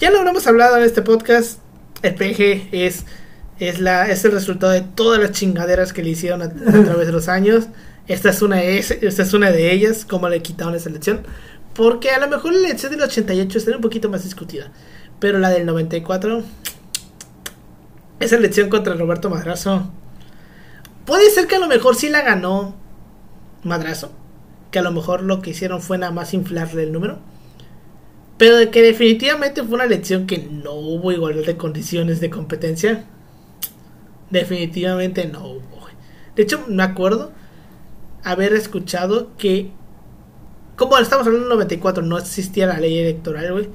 [0.00, 1.58] Ya lo habremos hablado en este podcast.
[2.02, 3.04] El PG es,
[3.60, 6.48] es, la, es el resultado de todas las chingaderas que le hicieron a, a
[6.84, 7.66] través de los años.
[8.08, 11.20] Esta es, una esta es una de ellas, como le quitaron esa elección.
[11.74, 14.72] Porque a lo mejor la elección del 88 estaría un poquito más discutida.
[15.20, 16.42] Pero la del 94,
[18.18, 19.90] esa elección contra Roberto Madrazo,
[21.04, 22.74] puede ser que a lo mejor sí la ganó
[23.62, 24.10] Madrazo.
[24.72, 27.18] Que a lo mejor lo que hicieron fue nada más inflarle el número.
[28.38, 33.04] Pero de que definitivamente fue una elección que no hubo igualdad de condiciones de competencia.
[34.30, 35.80] Definitivamente no hubo.
[35.80, 35.94] güey.
[36.36, 37.32] De hecho, me acuerdo
[38.22, 39.70] haber escuchado que,
[40.76, 43.68] como estamos hablando del 94, no existía la ley electoral, güey,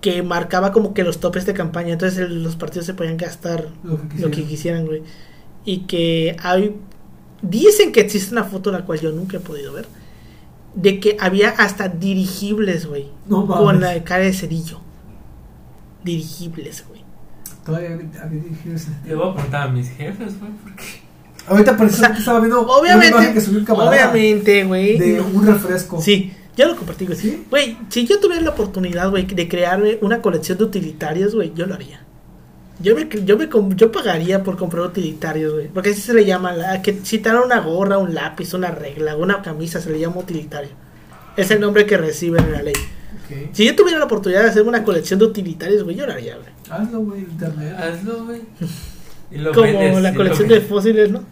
[0.00, 1.92] que marcaba como que los topes de campaña.
[1.92, 4.30] Entonces el- los partidos se podían gastar Lo que lo quisieran.
[4.32, 5.02] que quisieran, güey.
[5.64, 6.76] Y que hay.
[7.40, 9.86] Dicen que existe una foto la cual yo nunca he podido ver.
[10.74, 13.10] De que había hasta dirigibles, güey.
[13.26, 14.80] No con la cara de cerillo.
[16.04, 17.02] Dirigibles, güey.
[17.64, 20.84] Todavía había- ese- Le voy a preguntar a mis jefes, güey, porque.
[21.46, 24.98] Ahorita por eso O sea, estaba viendo una Obviamente, que subió obviamente, güey.
[24.98, 26.00] de un refresco.
[26.00, 27.18] Sí, ya lo compartí, güey.
[27.18, 27.44] ¿Sí?
[27.50, 31.66] Güey, si yo tuviera la oportunidad, güey, de crearme una colección de utilitarios, güey, yo
[31.66, 32.00] lo haría.
[32.80, 35.68] Yo me, yo me yo pagaría por comprar utilitarios, güey.
[35.68, 38.70] Porque así se le llama, la, que si te dan una gorra, un lápiz, una
[38.72, 40.70] regla, una camisa, se le llama utilitario.
[41.36, 42.74] Es el nombre que reciben en la ley.
[43.52, 46.36] Si yo tuviera la oportunidad de hacer una colección de utilitarios, güey, yo lo haría,
[46.36, 46.48] güey.
[46.72, 47.76] Hazlo, güey, internet.
[47.78, 48.40] Hazlo, güey.
[49.30, 51.22] Y lo Como vendes, la y colección lo, de fósiles, ¿no?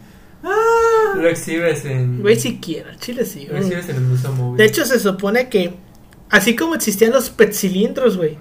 [0.43, 2.21] Ah, Lo exhibes en.
[2.23, 3.63] Güey, siquiera, chile sí, Lo güey.
[3.63, 4.59] exhibes en el museo móvil.
[4.59, 5.75] De hecho, se supone que,
[6.31, 8.39] así como existían los petcilindros, güey,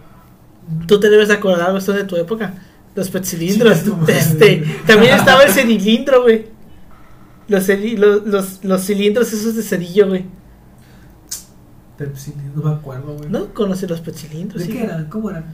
[0.88, 2.54] tú te debes acordar esto de tu época.
[2.96, 3.84] Los petcilindros.
[4.08, 6.48] Este, también estaba el cerilindro, güey.
[7.48, 10.26] Los, los, los, los cilindros esos de cerillo, güey.
[11.98, 13.30] Pepsi, no me acuerdo, güey.
[13.30, 14.62] ¿No conoces los petcilindros?
[14.62, 15.06] ¿De sí, qué eran?
[15.10, 15.46] ¿Cómo eran?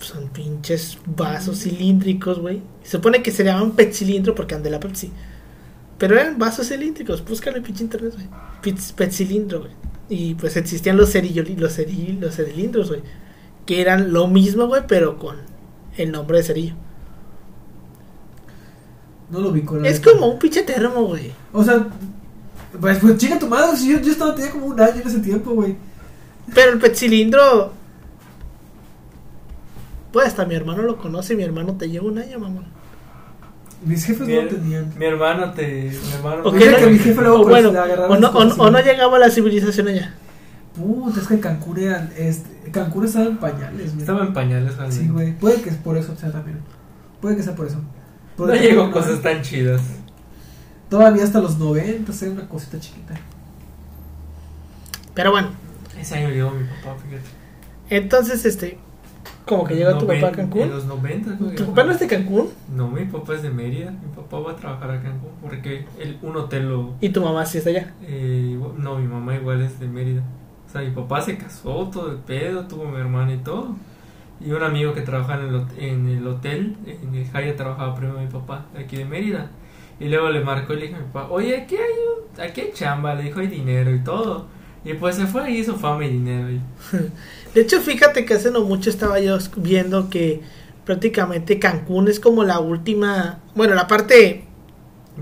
[0.00, 2.60] Son pinches vasos cilíndricos, güey.
[2.82, 5.10] Se supone que se llaman petcilindro porque ande la Pepsi.
[5.98, 7.24] Pero eran vasos cilíndricos.
[7.24, 8.26] Búscalo en pinche internet, güey.
[8.62, 9.72] Pits- Petcilindro, güey.
[10.08, 13.00] Y pues existían los cerillos, los, ceril- los cerilindros, güey.
[13.64, 15.36] Que eran lo mismo, güey, pero con
[15.96, 16.74] el nombre de cerillo.
[19.30, 21.32] No lo vi con la Es como un pinche termo, güey.
[21.52, 21.86] O sea,
[22.78, 25.20] pues, pues chica tu madre, si yo, yo estaba, tenía como un año en ese
[25.20, 25.76] tiempo, güey.
[26.54, 27.72] Pero el petcilindro.
[30.14, 31.34] Pues hasta mi hermano lo conoce.
[31.34, 32.64] Mi hermano te lleva un año, mamón.
[33.84, 34.92] Mis jefes Mi, no tenían.
[34.96, 35.90] mi hermano te.
[35.92, 38.62] Mi hermano O Mira no- que mi jefe luego o pues, bueno, o no, o,
[38.62, 40.14] o no y- llegaba la civilización allá.
[40.76, 43.98] Puta, es que Cancún eran, este, Cancún estaba en pañales, güey.
[44.00, 44.72] Estaba en pañales.
[44.90, 45.32] Sí, güey.
[45.36, 46.60] Puede que es por eso sea también.
[47.20, 47.76] Puede que sea por eso.
[47.78, 47.84] No
[48.36, 49.82] Porque llegó no- cosas tan chidas.
[50.88, 53.14] Todavía hasta los 90 era una cosita chiquita.
[55.14, 55.48] Pero bueno,
[56.00, 57.22] Ese año llegó mi papá, fíjate.
[57.90, 58.78] entonces, este.
[59.46, 60.62] Como que llegó tu papá a Cancún.
[60.62, 61.54] En los 90, güey.
[61.54, 62.48] ¿Tu papá no es de Cancún?
[62.74, 63.90] No, mi papá es de Mérida.
[63.90, 66.94] Mi papá va a trabajar a Cancún porque el, un hotel lo.
[67.00, 67.92] Y tu mamá sí está allá.
[68.02, 70.22] eh, no, mi mamá igual es de Mérida.
[70.66, 73.76] O sea, mi papá se casó, todo el pedo, tuvo mi hermana y todo.
[74.40, 78.18] Y un amigo que trabajaba en el, en el hotel, en el Jaya trabajaba primero
[78.20, 79.50] mi papá, aquí de Mérida.
[80.00, 82.62] Y luego le marcó y le dijo a mi papá, oye, aquí hay, un, aquí
[82.62, 84.46] hay chamba, le dijo, hay dinero y todo.
[84.84, 86.50] Y pues se fue y hizo fama y dinero.
[86.50, 86.60] Y,
[87.54, 90.40] De hecho, fíjate que hace no mucho estaba yo viendo que
[90.84, 93.38] prácticamente Cancún es como la última.
[93.54, 94.44] Bueno, la parte,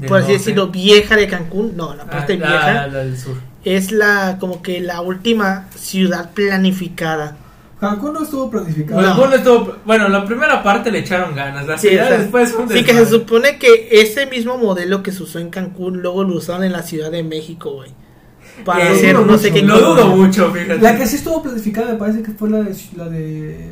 [0.09, 1.77] por así decirlo, vieja de Cancún.
[1.77, 3.37] No, la Ah, parte la- vieja la del sur.
[3.65, 7.37] es la como que la última ciudad planificada.
[7.79, 9.01] Cancún no estuvo planificado.
[9.03, 9.09] No.
[9.09, 12.53] Cancún estuvo- bueno, la primera parte le echaron ganas, la Sí, ciudad o sea, después
[12.53, 16.01] fue un Sí, que se supone que ese mismo modelo que se usó en Cancún,
[16.01, 17.91] luego lo usaron en la Ciudad de México, güey.
[18.65, 19.63] Para Eh, no sé mucho, qué.
[19.63, 20.79] Lo dudo mucho, fíjate.
[20.81, 23.69] La que sí estuvo planificada me parece que fue la de la de,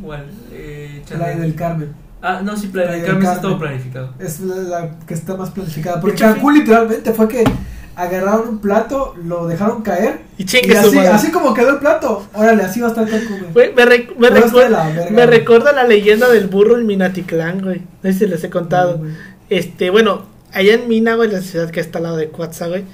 [0.00, 0.26] ¿Cuál?
[0.52, 1.88] Eh, la de del Carmen.
[2.20, 3.32] Ah, no, sí, La del planificado, sí Carmen.
[3.36, 4.14] estuvo planificado.
[4.18, 6.00] Es la, la que está más planificada.
[6.00, 7.44] Porque Cancún literalmente fue que
[7.96, 10.20] agarraron un plato, lo dejaron caer.
[10.38, 13.74] Y Y así, así como quedó el plato, órale, así va a estar Cancún, güey.
[13.74, 17.82] Me, rec- recuerda, la verga, me recuerda la leyenda del burro en Minatitlán, güey.
[18.02, 19.02] No sé si les he contado.
[19.50, 20.22] Este, bueno,
[20.52, 22.84] allá en Mina, güey, la ciudad que está al lado de Cuatza, güey,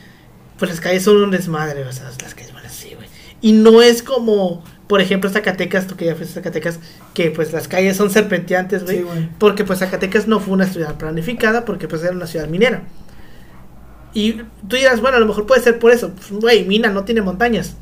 [0.58, 3.08] pues las calles son un desmadre, o sea, las calles van así, güey.
[3.40, 6.80] Y no es como, por ejemplo, Zacatecas, tú que ya fuiste a Zacatecas,
[7.14, 8.98] que pues las calles son serpenteantes, güey.
[8.98, 9.28] Sí.
[9.38, 12.82] Porque pues Zacatecas no fue una ciudad planificada, porque pues era una ciudad minera.
[14.12, 14.32] Y
[14.68, 16.10] tú dirás, bueno, a lo mejor puede ser por eso.
[16.10, 17.76] Pues, Güey, Mina no tiene montañas.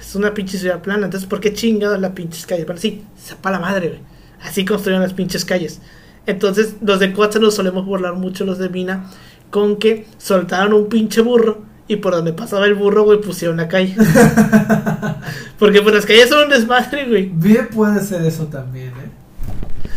[0.00, 1.06] Es una pinche ciudad plana.
[1.06, 2.66] Entonces, ¿por qué chingados las pinches calles?
[2.66, 4.00] Bueno, sí, sepa la madre, güey.
[4.42, 5.80] Así construyeron las pinches calles.
[6.26, 9.10] Entonces, los de Coatza nos solemos burlar mucho, los de Mina,
[9.50, 13.68] con que soltaron un pinche burro y por donde pasaba el burro, güey, pusieron una
[13.68, 13.94] calle.
[15.58, 17.30] Porque pues las calles son un desmadre, güey.
[17.32, 19.10] Bien puede ser eso también, ¿eh?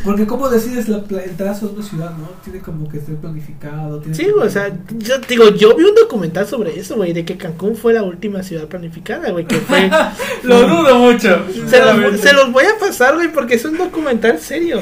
[0.04, 2.30] Porque cómo decides la el trazo de una ciudad, ¿no?
[2.44, 4.00] Tiene como que ser planificado.
[4.00, 7.26] Tiene Sí, que- o sea, yo digo, yo vi un documental sobre eso, güey, de
[7.26, 9.90] que Cancún fue la última ciudad planificada, güey, que fue...
[10.44, 11.20] Lo dudo mucho.
[11.20, 12.18] se, los, sinceramente.
[12.20, 14.82] se los voy a pasar, güey, porque es un documental serio.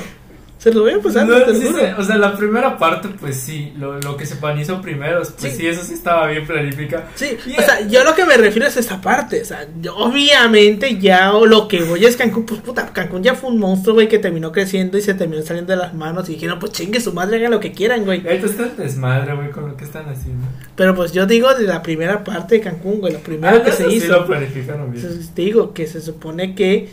[0.66, 3.36] Se los voy a pasar, No, lo sí se- o sea, la primera parte, pues
[3.36, 5.52] sí, lo, lo que se planizó primero, pues Sí.
[5.60, 5.68] sí.
[5.68, 7.04] eso sí estaba bien planificado.
[7.14, 10.98] Sí, o sea, yo lo que me refiero es esta parte, o sea, yo, obviamente
[10.98, 14.08] ya o lo que voy es Cancún, pues puta, Cancún ya fue un monstruo, güey,
[14.08, 17.14] que terminó creciendo y se terminó saliendo de las manos y dijeron, pues chingue su
[17.14, 18.26] madre, hagan lo que quieran, güey.
[18.28, 20.48] Ahorita está el desmadre, güey, con lo que están haciendo.
[20.76, 23.72] Pero pues yo digo de la primera parte de Cancún, güey, lo primero Ah, que
[23.72, 24.14] se sí hizo.
[24.14, 25.06] lo planificaron bien.
[25.36, 26.90] Te digo que se supone que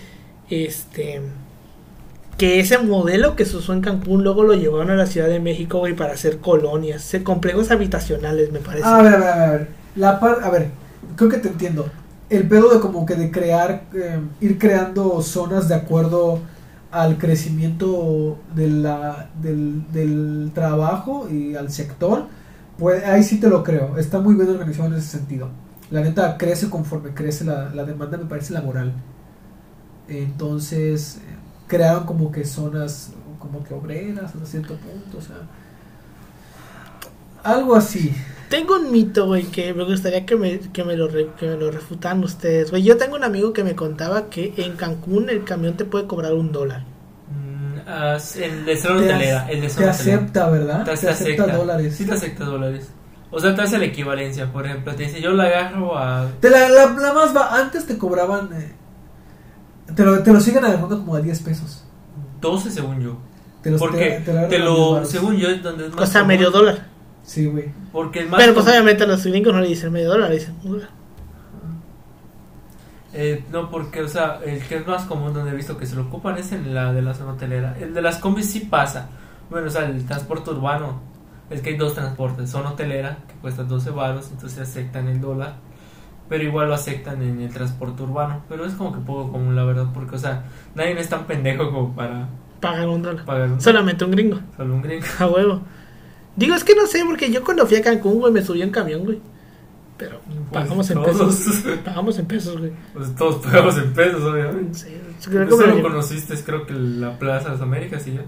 [0.51, 1.23] este
[2.39, 5.41] que ese modelo que se usó en Cancún luego lo llevaron a la Ciudad de
[5.41, 8.85] México, güey, para hacer colonias, complejos habitacionales, me parece.
[8.87, 9.69] A ver, a ver, a ver.
[9.95, 10.71] La par a ver,
[11.17, 11.87] creo que te entiendo.
[12.31, 16.41] El pedo de como que de crear, eh, ir creando zonas de acuerdo
[16.91, 22.27] al crecimiento de la, del, del trabajo y al sector,
[22.79, 23.99] pues ahí sí te lo creo.
[23.99, 25.49] Está muy bien organizado en ese sentido.
[25.91, 28.95] La neta crece conforme crece la, la demanda, me parece laboral.
[30.09, 31.21] Entonces,
[31.67, 35.37] crearon como que zonas como que obreras hasta cierto punto, o sea.
[37.43, 38.15] Algo así.
[38.49, 41.57] Tengo un mito, güey, que me gustaría que me, que me, lo, re- que me
[41.57, 42.83] lo refutan ustedes, güey.
[42.83, 46.35] Yo tengo un amigo que me contaba que en Cancún el camión te puede cobrar
[46.35, 46.85] un dólar.
[47.31, 49.51] Mm, ah, el de zona Te, hotelera.
[49.51, 50.17] El de te zona hotelera.
[50.19, 50.85] acepta, ¿verdad?
[50.85, 51.97] Te, Te acepta dólares.
[51.97, 52.89] Sí, te acepta dólares.
[53.31, 54.53] O sea, te hace la equivalencia.
[54.53, 56.29] Por ejemplo, te dice: Yo la agarro a.
[56.41, 57.57] Te la, la, la más va.
[57.59, 58.51] Antes te cobraban.
[58.53, 58.73] eh,
[59.95, 61.85] te, lo, te lo siguen agarrando como a 10 pesos.
[62.41, 63.17] 12 según yo.
[63.63, 65.95] Te los- Porque te- te agarran te a 10 lo, según yo, es donde es
[65.95, 66.37] más O sea, común.
[66.37, 66.87] medio dólar.
[67.25, 67.71] Sí, güey.
[67.93, 68.79] Porque es más Pero pues común.
[68.81, 70.89] obviamente a los gringos no le dicen medio dólar, le dicen un dólar.
[73.15, 75.95] Eh, no, porque, o sea, el que es más común donde he visto que se
[75.95, 77.77] lo ocupan es en la de la zona hotelera.
[77.79, 79.09] El de las combis sí pasa.
[79.51, 81.01] Bueno, o sea, el transporte urbano.
[81.51, 82.49] Es que hay dos transportes.
[82.51, 85.57] Zona hotelera, que cuesta 12 baros, entonces aceptan el dólar.
[86.33, 88.43] Pero igual lo aceptan en el transporte urbano.
[88.49, 91.71] Pero es como que poco común, la verdad, porque, o sea, nadie es tan pendejo
[91.71, 92.27] como para
[92.59, 93.25] Pagan un dólar.
[93.27, 94.39] pagar un, Solamente un gringo.
[94.57, 95.05] solo un gringo.
[95.19, 95.61] A huevo.
[96.35, 98.71] Digo, es que no sé, porque yo cuando fui a Cancún, güey, me subí en
[98.71, 99.21] camión, güey.
[99.99, 101.37] Pero Pues pagamos en todos.
[101.37, 101.79] pesos.
[101.85, 102.73] Pagamos en pesos, güey.
[102.95, 104.79] Pues todos pagamos en pesos, obviamente.
[104.79, 104.89] Sí,
[105.29, 105.89] creo que me lo solo llevo.
[105.91, 108.23] conociste, creo que la Plaza de las Américas y ya.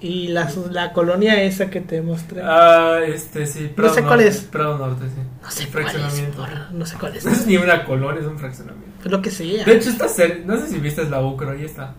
[0.00, 2.40] Y la, la colonia esa que te mostré.
[2.44, 3.70] Ah, este, sí.
[3.74, 4.40] Prado sé cuál Norte, es.
[4.44, 5.20] Prado Norte, sí.
[5.42, 6.20] no sé cuál es.
[6.36, 7.24] porra, No sé cuál es.
[7.24, 8.88] No es ni una colonia, es un fraccionamiento.
[9.02, 9.64] Pues lo que sea.
[9.64, 10.38] De hecho, está cerca.
[10.46, 11.94] No sé si viste la Ucro, ahí está.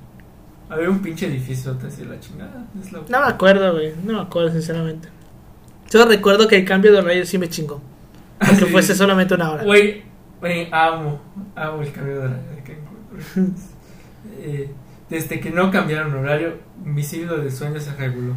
[0.70, 2.66] Había un pinche edificio, te decía la chingada.
[2.82, 3.94] Es la No me acuerdo, güey.
[4.06, 5.10] No me acuerdo, sinceramente.
[5.90, 7.82] Yo recuerdo que el cambio de horario sí me chingó.
[8.40, 8.72] Aunque Sí.
[8.72, 9.64] fuese solamente una hora.
[9.64, 10.04] Güey,
[10.40, 11.20] güey, amo.
[11.56, 12.44] Amo el cambio de horario.
[13.36, 13.50] de.
[14.42, 14.70] Eh,
[15.10, 18.34] desde que no cambiaron horario, mi siglo de sueño se reguló.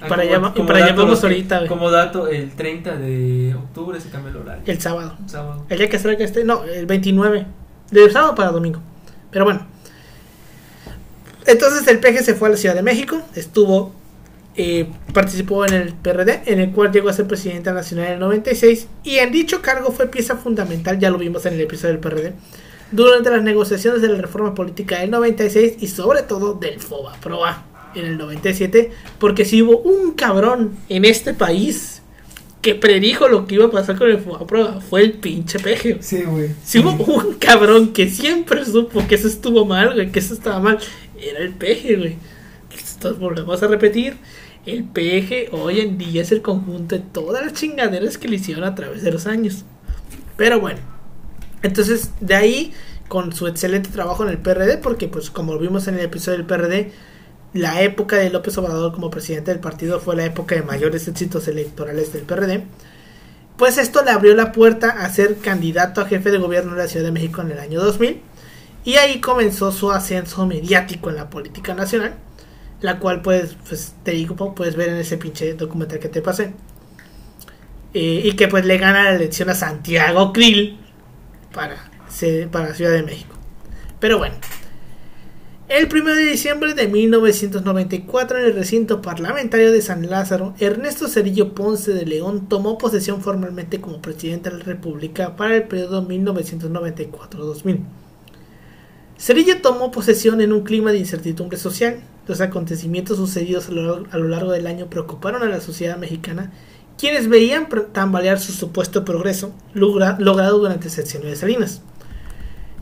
[0.00, 1.68] Ah, Para como- para ahorita, güey.
[1.68, 4.62] Como dato, el 30 de octubre se cambió el horario.
[4.66, 5.16] El sábado.
[5.26, 5.64] Sábado.
[5.68, 6.44] El día que salga este.
[6.44, 7.46] No, el 29.
[7.90, 8.80] De sábado para domingo.
[9.30, 9.66] Pero bueno.
[11.46, 13.20] Entonces el PG se fue a la Ciudad de México.
[13.34, 13.94] Estuvo.
[14.56, 18.18] eh, participó en el PRD, en el cual llegó a ser presidente nacional en el
[18.20, 18.86] 96.
[19.02, 22.34] Y en dicho cargo fue pieza fundamental, ya lo vimos en el episodio del PRD,
[22.90, 27.64] durante las negociaciones de la reforma política del 96 y sobre todo del FOBA PROA
[27.94, 28.90] en el 97.
[29.18, 32.02] Porque si hubo un cabrón en este país
[32.62, 36.02] que predijo lo que iba a pasar con el FOBA PROA, fue el pinche PG.
[36.02, 36.50] Sí, güey.
[36.64, 40.60] Si hubo un cabrón que siempre supo que eso estuvo mal, güey, que eso estaba
[40.60, 40.78] mal,
[41.20, 42.16] era el peje, güey.
[42.70, 44.16] Entonces volvemos a repetir,
[44.64, 48.64] el peje hoy en día es el conjunto de todas las chingaderas que le hicieron
[48.64, 49.64] a través de los años.
[50.38, 50.80] Pero bueno,
[51.64, 52.74] entonces de ahí,
[53.08, 56.46] con su excelente trabajo en el PRD, porque pues como vimos en el episodio del
[56.46, 56.92] PRD,
[57.54, 61.48] la época de López Obrador como presidente del partido fue la época de mayores éxitos
[61.48, 62.64] electorales del PRD.
[63.56, 66.88] Pues esto le abrió la puerta a ser candidato a jefe de gobierno de la
[66.88, 68.20] Ciudad de México en el año 2000
[68.84, 72.16] y ahí comenzó su ascenso mediático en la política nacional,
[72.82, 76.52] la cual puedes, pues te digo, puedes ver en ese pinche documental que te pasé.
[77.94, 80.83] Eh, y que pues le gana la elección a Santiago Krill
[81.54, 81.76] para,
[82.50, 83.34] para Ciudad de México.
[84.00, 84.34] Pero bueno,
[85.68, 91.54] el 1 de diciembre de 1994, en el recinto parlamentario de San Lázaro, Ernesto Cerillo
[91.54, 97.80] Ponce de León tomó posesión formalmente como presidente de la República para el periodo 1994-2000.
[99.16, 102.00] Cerillo tomó posesión en un clima de incertidumbre social.
[102.26, 106.52] Los acontecimientos sucedidos a lo, a lo largo del año preocuparon a la sociedad mexicana,
[106.98, 111.82] quienes veían tambalear su supuesto progreso logra- logrado durante el sexenio de Salinas.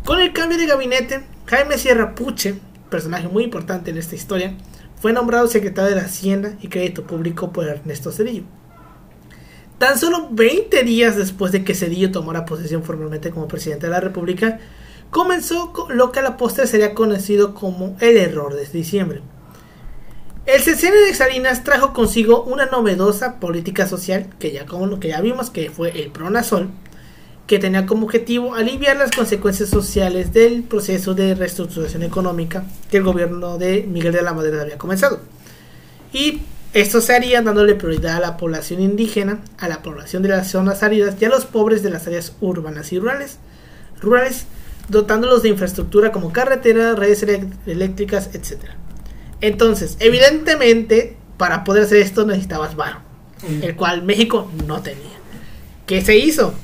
[0.04, 2.56] Con el cambio de gabinete, Jaime Sierra Puche,
[2.90, 4.54] personaje muy importante en esta historia,
[5.00, 8.44] fue nombrado secretario de Hacienda y Crédito Público por Ernesto Cedillo.
[9.78, 14.00] Tan solo 20 días después de que Cedillo tomara posesión formalmente como presidente de la
[14.00, 14.60] República,
[15.10, 19.22] comenzó co- lo que a la postre sería conocido como el error de diciembre.
[20.44, 25.20] El sexenio de Salinas trajo consigo una novedosa política social, que ya como que ya
[25.20, 26.68] vimos que fue el Pronasol,
[27.46, 33.04] que tenía como objetivo aliviar las consecuencias sociales del proceso de reestructuración económica que el
[33.04, 35.20] gobierno de Miguel de la Madera había comenzado.
[36.12, 36.40] Y
[36.72, 40.82] esto se haría dándole prioridad a la población indígena, a la población de las zonas
[40.82, 43.38] áridas y a los pobres de las áreas urbanas y rurales,
[44.00, 44.46] rurales
[44.88, 47.24] dotándolos de infraestructura como carreteras, redes
[47.66, 48.72] eléctricas, etc.
[49.42, 53.00] Entonces, evidentemente, para poder hacer esto necesitabas varo,
[53.60, 55.18] el cual México no tenía.
[55.84, 56.54] ¿Qué se hizo?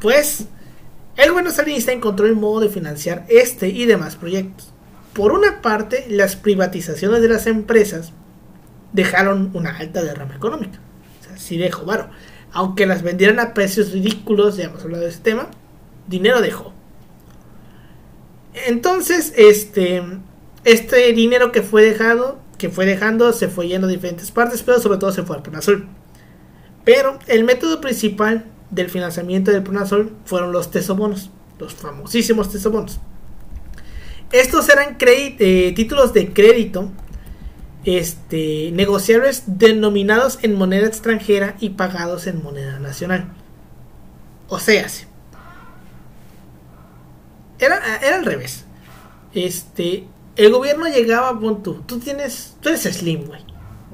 [0.00, 0.44] Pues
[1.16, 4.72] el gobierno salinista encontró el modo de financiar este y demás proyectos.
[5.14, 8.12] Por una parte, las privatizaciones de las empresas
[8.92, 10.80] dejaron una alta derrama económica.
[11.20, 12.10] O sea, sí dejó varo.
[12.52, 15.48] Aunque las vendieran a precios ridículos, ya hemos hablado de este tema,
[16.08, 16.74] dinero dejó.
[18.66, 20.02] Entonces, este,
[20.64, 24.78] este dinero que fue dejado, que fue dejando, se fue yendo a diferentes partes, pero
[24.78, 25.88] sobre todo se fue al Azul.
[26.84, 33.00] Pero el método principal del financiamiento del Pronasol fueron los tesobonos, los famosísimos tesobonos.
[34.32, 36.90] Estos eran eh, títulos de crédito
[37.84, 43.32] este, negociables denominados en moneda extranjera y pagados en moneda nacional.
[44.48, 44.86] O sea,
[47.58, 48.64] era, era al revés.
[49.34, 50.06] Este,
[50.36, 51.82] el gobierno llegaba a punto.
[51.86, 53.40] Tú tienes, tú eres Slim, güey.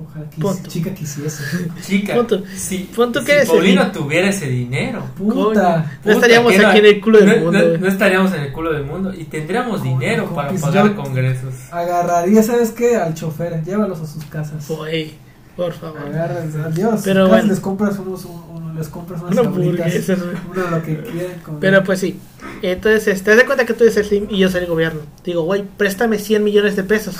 [0.00, 1.42] Ojalá que chica quisiese.
[1.82, 5.90] Chica, Pon tu- si, pon tu si que eres Paulino tuviera ese dinero, Puta.
[6.04, 8.84] No estaríamos aquí en el culo del no- mundo, No, estaríamos en el culo del
[8.84, 11.52] mundo y tendríamos Coño, dinero para si pagar congresos.
[11.72, 12.94] Agarraría, ¿sabes qué?
[12.94, 14.68] Al chofer, llévalos a sus casas.
[14.68, 15.14] Güey,
[15.58, 15.98] por favor.
[16.00, 17.00] Agarras, adiós.
[17.04, 17.48] Pero Casi bueno.
[17.48, 20.16] les compras unos, un- un- les compras unas Una hamburguesa,
[20.50, 21.60] uno lo que quieren comer.
[21.60, 22.18] Pero pues sí.
[22.62, 25.00] Entonces, este, te das cuenta que tú eres el Slim y yo soy el gobierno.
[25.24, 27.16] Digo, güey, préstame 100 millones de pesos.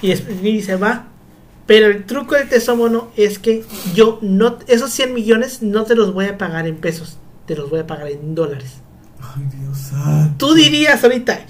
[0.00, 1.08] Y, es- y dice, va.
[1.66, 6.14] Pero el truco del tesomono es que yo no, esos 100 millones no te los
[6.14, 8.76] voy a pagar en pesos, te los voy a pagar en dólares.
[9.20, 10.46] Ay, Dios santo.
[10.46, 11.40] Tú dirías ahorita,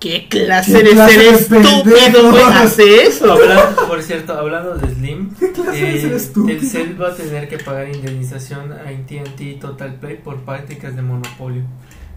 [0.00, 3.32] ¿qué clase ¿Qué de clase ser estúpido, güey, hace eso?
[3.32, 7.48] Hablando- por cierto, hablando de Slim, ¿Qué clase de eh, el CEL va a tener
[7.48, 11.62] que pagar indemnización a AT&T y Total Play por prácticas de monopolio.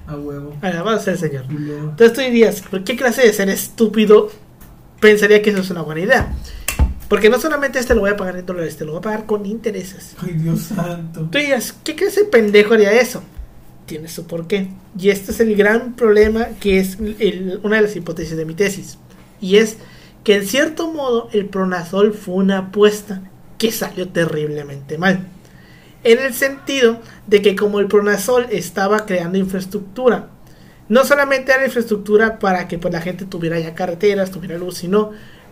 [0.07, 0.55] A huevo.
[0.61, 1.45] Alabado sea el Señor.
[1.49, 4.29] Entonces tú dirías, ¿por qué clase de ser estúpido
[4.99, 6.33] pensaría que eso es una buena idea?
[7.07, 9.25] Porque no solamente este lo voy a pagar en dólares, te lo voy a pagar
[9.25, 10.15] con intereses.
[10.23, 11.27] Ay, Dios santo.
[11.31, 13.21] Tú dirías, ¿qué clase de pendejo haría eso?
[13.85, 14.67] Tiene su porqué.
[14.97, 16.97] Y este es el gran problema que es
[17.63, 18.97] una de las hipótesis de mi tesis.
[19.39, 19.77] Y es
[20.23, 23.21] que en cierto modo el Pronazol fue una apuesta
[23.57, 25.27] que salió terriblemente mal.
[26.03, 30.29] En el sentido de que como el Pronazol estaba creando infraestructura,
[30.89, 35.11] no solamente era infraestructura para que pues, la gente tuviera ya carreteras, tuviera luz, sino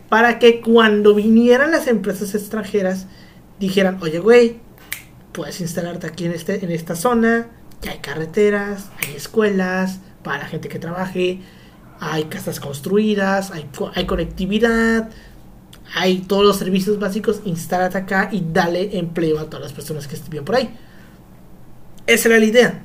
[0.09, 3.05] para que cuando vinieran las empresas extranjeras
[3.59, 4.57] dijeran, oye güey,
[5.31, 7.47] puedes instalarte aquí en, este, en esta zona,
[7.81, 11.41] que hay carreteras, hay escuelas para la gente que trabaje,
[11.99, 15.09] hay casas construidas, hay, co- hay conectividad,
[15.95, 20.15] hay todos los servicios básicos, instálate acá y dale empleo a todas las personas que
[20.15, 20.69] estén por ahí.
[22.07, 22.81] Esa era la idea.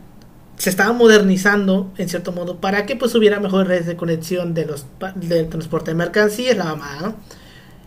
[0.57, 4.67] Se estaba modernizando en cierto modo para que pues hubiera mejores redes de conexión de
[4.67, 4.87] los
[5.17, 7.17] del transporte de mercancías, la mamada, ¿no?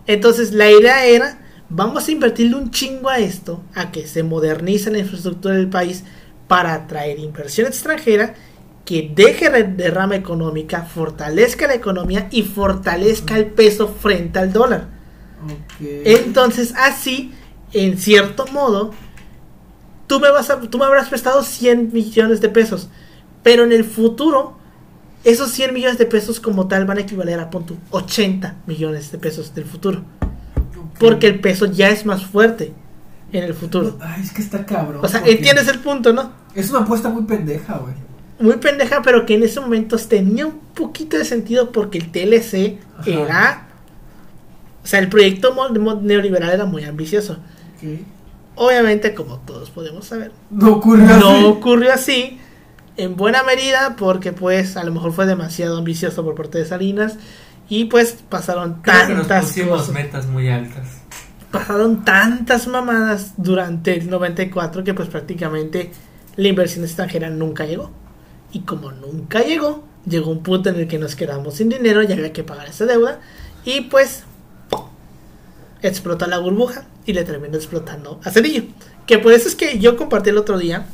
[0.08, 1.40] Entonces la idea era,
[1.70, 6.04] vamos a invertirle un chingo a esto, a que se modernice la infraestructura del país
[6.48, 8.36] para atraer inversión extranjera
[8.86, 14.88] que deje derrama económica, fortalezca la economía y fortalezca el peso frente al dólar.
[15.82, 17.34] Entonces, así,
[17.74, 18.94] en cierto modo,
[20.08, 22.88] tú me, vas a, tú me habrás prestado 100 millones de pesos,
[23.44, 24.58] pero en el futuro,
[25.26, 29.18] esos 100 millones de pesos como tal van a equivaler a punto 80 millones de
[29.18, 30.02] pesos del futuro,
[30.98, 32.74] porque el peso ya es más fuerte
[33.32, 33.98] en el futuro.
[34.02, 35.02] Ay, es que está cabrón.
[35.04, 36.32] O sea, entiendes el punto, ¿no?
[36.56, 37.94] Es una apuesta muy pendeja, güey.
[38.40, 42.80] Muy pendeja, pero que en ese momento tenía un poquito de sentido porque el TLC
[43.00, 43.10] Ajá.
[43.10, 43.68] era...
[44.84, 45.54] O sea, el proyecto
[46.02, 47.38] neoliberal era muy ambicioso.
[48.56, 51.44] Obviamente, como todos podemos saber, No ocurrió no así.
[51.46, 52.40] ocurrió así
[52.96, 57.18] en buena medida porque pues a lo mejor fue demasiado ambicioso por parte de Salinas
[57.70, 60.88] y pues pasaron Creo que nos tantas pusimos cosas, metas muy altas.
[61.52, 65.92] Pasaron tantas mamadas durante el 94 que pues prácticamente
[66.36, 67.92] la inversión extranjera nunca llegó
[68.52, 72.12] y como nunca llegó llegó un punto en el que nos quedamos sin dinero y
[72.12, 73.20] había que pagar esa deuda
[73.66, 74.24] y pues
[75.82, 78.64] explotó la burbuja y le terminó explotando a Cerillo.
[79.06, 80.88] Que por eso es que yo compartí el otro día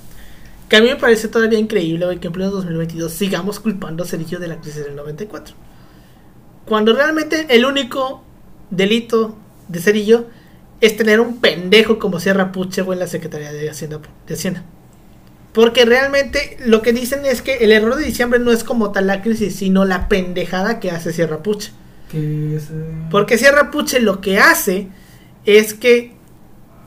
[0.70, 4.08] que a mí me parece todavía increíble güey, que en pleno 2022 sigamos culpando a
[4.08, 5.56] Cerillo de la crisis del 94.
[6.66, 8.24] Cuando realmente el único
[8.70, 9.36] delito
[9.68, 10.28] de Cerillo
[10.84, 14.66] es tener un pendejo como Sierra Puche güey, en la Secretaría de Hacienda, de Hacienda.
[15.54, 19.08] Porque realmente lo que dicen es que el error de diciembre no es como tal
[19.08, 21.72] la crisis, sino la pendejada que hace Sierra Puche.
[22.10, 24.90] Es, eh, Porque Sierra Puche lo que hace
[25.46, 26.16] es que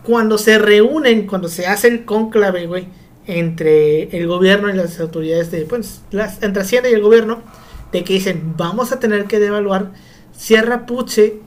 [0.03, 2.89] cuando se reúnen, cuando se hace el cónclave, güey,
[3.27, 7.41] entre el gobierno y las autoridades de, pues, las, entre Hacienda y el gobierno,
[7.93, 9.93] de que dicen, vamos a tener que devaluar,
[10.37, 11.46] Sierra Puche,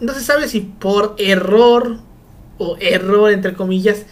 [0.00, 1.98] no se sabe si por error
[2.58, 4.04] o error, entre comillas,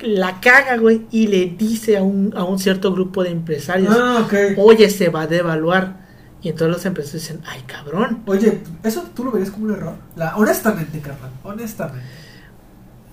[0.00, 4.26] la caga, güey, y le dice a un, a un cierto grupo de empresarios, Ah,
[4.56, 6.06] oye, se va a devaluar.
[6.40, 8.22] Y entonces los empresarios dicen, ay, cabrón.
[8.26, 9.94] Oye, ¿eso tú lo verías como un error?
[10.14, 12.06] La, honestamente, carnal, honestamente.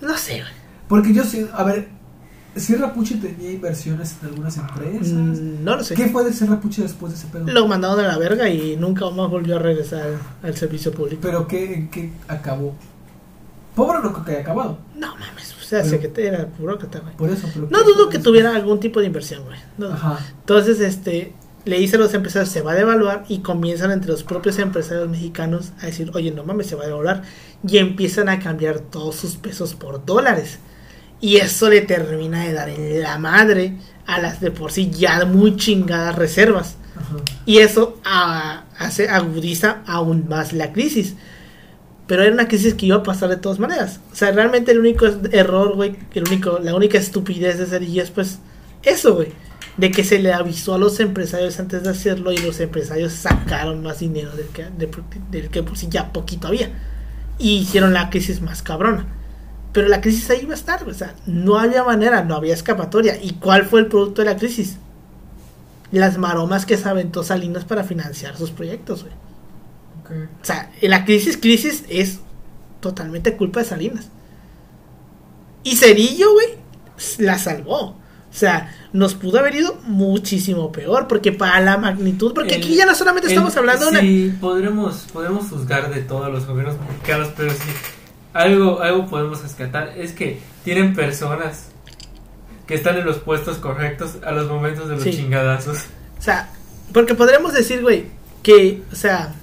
[0.00, 0.52] No sé, güey.
[0.88, 1.88] Porque yo sí, a ver,
[2.56, 5.08] Sierra Puche tenía inversiones en algunas empresas.
[5.12, 5.94] Mm, No lo sé.
[5.94, 7.46] ¿Qué fue de Sierra Puche después de ese pedo?
[7.46, 10.06] Lo mandaron a la verga y nunca más volvió a regresar
[10.42, 11.20] al servicio público.
[11.22, 12.74] ¿Pero qué, en qué acabó?
[13.74, 14.78] Pobre no creo que haya acabado.
[14.96, 17.14] No mames, pues pues se hace Pero- que era burócrata, güey.
[17.16, 19.58] Por eso, pero No dudo que tuviera algún tipo de inversión, güey.
[19.76, 19.88] No.
[19.92, 20.18] Ajá.
[20.40, 21.34] Entonces, este,
[21.66, 25.08] le dice a los empresarios, se va a devaluar y comienzan entre los propios empresarios
[25.10, 27.22] mexicanos a decir, oye, no mames, se va a devaluar.
[27.68, 30.58] Y empiezan a cambiar todos sus pesos por dólares.
[31.26, 33.72] Y eso le termina de dar en la madre
[34.06, 36.76] a las de por sí ya muy chingadas reservas.
[36.94, 37.16] Ajá.
[37.44, 41.16] Y eso ah, hace, agudiza aún más la crisis.
[42.06, 43.98] Pero era una crisis que iba a pasar de todas maneras.
[44.12, 48.10] O sea, realmente el único error, güey, el único, la única estupidez de Cerillo es
[48.12, 48.38] pues
[48.84, 49.32] eso, güey.
[49.78, 53.82] De que se le avisó a los empresarios antes de hacerlo y los empresarios sacaron
[53.82, 54.66] más dinero del que,
[55.32, 56.70] del que por sí ya poquito había.
[57.36, 59.15] Y hicieron la crisis más cabrona.
[59.76, 63.22] Pero la crisis ahí iba a estar, o sea, no había manera, no había escapatoria.
[63.22, 64.78] ¿Y cuál fue el producto de la crisis?
[65.92, 69.12] Las maromas que se aventó Salinas para financiar sus proyectos, güey.
[70.40, 72.20] O sea, la crisis, crisis es
[72.80, 74.08] totalmente culpa de Salinas.
[75.62, 76.46] Y Cerillo, güey,
[77.18, 77.78] la salvó.
[77.88, 82.76] O sea, nos pudo haber ido muchísimo peor, porque para la magnitud, porque El- aquí
[82.76, 84.00] ya no solamente el- estamos hablando de una...
[84.00, 87.58] Sí, podremos, podremos juzgar de todos los gobiernos mexicanos, pero sí,
[88.36, 91.66] algo, algo podemos rescatar, es que tienen personas
[92.66, 95.12] que están en los puestos correctos a los momentos de los Sí.
[95.12, 95.78] chingadazos.
[96.18, 96.48] O sea,
[96.92, 98.06] porque podremos decir, güey,
[98.42, 99.34] que, o sea,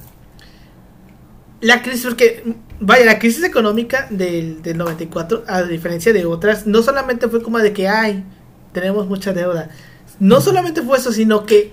[1.62, 2.44] la crisis, porque,
[2.80, 7.60] vaya, la crisis económica del, del 94, a diferencia de otras, no solamente fue como
[7.60, 8.24] de que, ay,
[8.74, 9.70] tenemos mucha deuda.
[10.20, 11.72] No solamente fue eso, sino que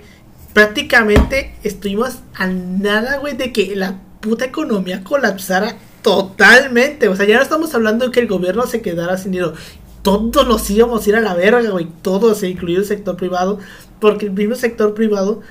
[0.53, 7.09] prácticamente estuvimos a nada, güey, de que la puta economía colapsara totalmente.
[7.09, 9.55] O sea, ya no estamos hablando de que el gobierno se quedara sin dinero.
[10.03, 11.89] Todos nos íbamos a ir a la verga, güey.
[12.03, 13.59] Todos, incluido el sector privado.
[14.01, 15.43] Porque el mismo sector privado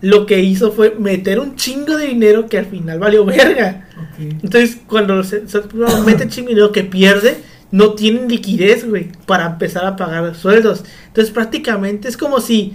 [0.00, 3.88] lo que hizo fue meter un chingo de dinero que al final valió verga.
[4.18, 5.62] Entonces, cuando se, se
[6.04, 7.38] mete chingo de dinero que pierde,
[7.70, 10.84] no tienen liquidez, güey, para empezar a pagar sueldos.
[11.08, 12.74] Entonces, prácticamente es como si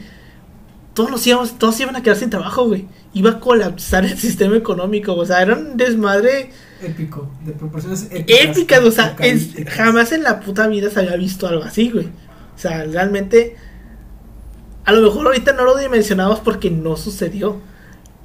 [0.94, 2.86] todos nos íbamos, todos iban a quedar sin trabajo, güey.
[3.14, 6.52] Iba a colapsar el sistema económico, o sea, era un desmadre
[6.84, 8.40] Épico, de proporciones épicas.
[8.58, 9.74] épicas, o sea, apocalípticas.
[9.74, 12.08] jamás en la puta vida se había visto algo así, güey.
[12.08, 13.56] O sea, realmente,
[14.86, 17.60] a lo mejor ahorita no lo dimensionamos porque no sucedió.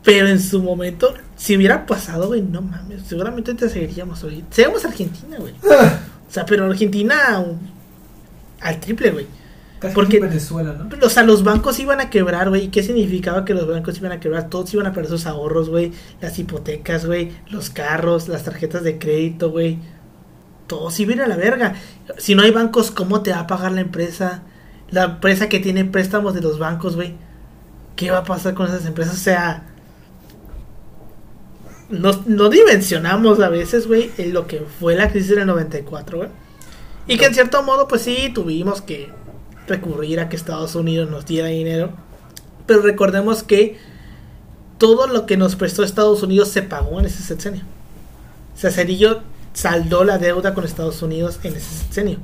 [0.04, 4.44] Pero en su momento, si hubiera pasado, güey, no mames, seguramente te seguiríamos hoy.
[4.50, 5.54] Seríamos Argentina, güey.
[5.70, 5.98] Ah,
[6.28, 7.44] O sea, pero Argentina
[8.60, 9.26] al triple, güey.
[9.78, 10.88] Casi Porque- Venezuela, ¿no?
[11.06, 12.64] O sea, los bancos iban a quebrar, güey.
[12.64, 14.48] ¿Y qué significaba que los bancos iban a quebrar?
[14.50, 15.92] Todos iban a perder sus ahorros, güey.
[16.20, 17.30] Las hipotecas, güey.
[17.48, 19.78] Los carros, las tarjetas de crédito, güey.
[20.66, 21.74] Todos iban a la verga.
[22.18, 24.42] Si no hay bancos, ¿cómo te va a pagar la empresa?
[24.90, 27.14] La empresa que tiene préstamos de los bancos, güey.
[27.94, 29.14] ¿Qué va a pasar con esas empresas?
[29.14, 29.64] O sea,
[31.88, 36.30] no, no dimensionamos a veces, güey, lo que fue la crisis del 94, güey.
[37.06, 39.10] Y que en cierto modo, pues sí, tuvimos que
[39.68, 41.92] recurrir a que Estados Unidos nos diera dinero.
[42.66, 43.78] Pero recordemos que
[44.78, 47.62] todo lo que nos prestó Estados Unidos se pagó en ese sexenio.
[48.54, 52.18] O sea, Cerillo saldó la deuda con Estados Unidos en ese sexenio.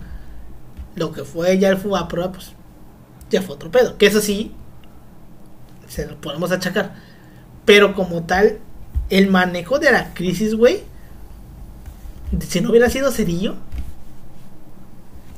[0.94, 2.52] Lo que fue ya el FUAPROA, pues
[3.30, 3.96] ya fue otro pedo.
[3.98, 4.52] Que eso sí,
[5.88, 6.94] se lo podemos achacar.
[7.64, 8.58] Pero como tal,
[9.10, 10.82] el manejo de la crisis, güey,
[12.40, 13.54] si no hubiera sido Cerillo,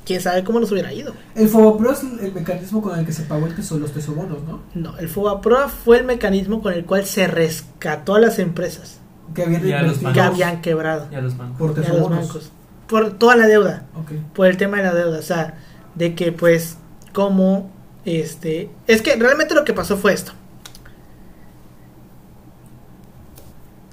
[0.06, 1.12] quién sabe cómo nos hubiera ido.
[1.34, 4.62] El Fobapro es el mecanismo con el que se pagó el los tesobonos, ¿no?
[4.74, 9.00] No, el FUAPROA fue el mecanismo con el cual se rescató a las empresas
[9.34, 10.34] Que habían Y a los invertido que bancos.
[10.34, 11.58] habían quebrado Y a los bancos.
[11.58, 12.18] por y a los tesobonos.
[12.20, 12.52] bancos.
[12.86, 14.12] Por toda la deuda, Ok.
[14.32, 15.18] por el tema de la deuda.
[15.18, 15.58] O sea,
[15.96, 16.76] de que pues,
[17.12, 17.70] como,
[18.04, 18.70] este...
[18.86, 20.32] Es que realmente lo que pasó fue esto.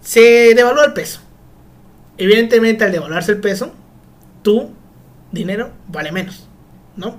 [0.02, 1.22] Se devaluó el peso.
[2.18, 3.72] Evidentemente, al devaluarse el peso,
[4.44, 4.72] tu
[5.34, 6.48] dinero vale menos,
[6.96, 7.18] ¿no?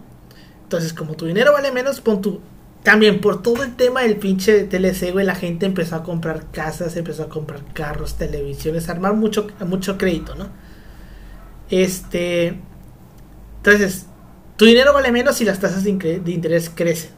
[0.62, 2.40] Entonces, como tu dinero vale menos, pon tu...
[2.82, 6.96] También por todo el tema del pinche TLC, güey, la gente empezó a comprar casas,
[6.96, 10.48] empezó a comprar carros, televisiones, a armar mucho, mucho crédito, ¿no?
[11.70, 12.58] Este...
[13.58, 14.06] Entonces,
[14.56, 17.10] tu dinero vale menos si las tasas de, de interés crecen.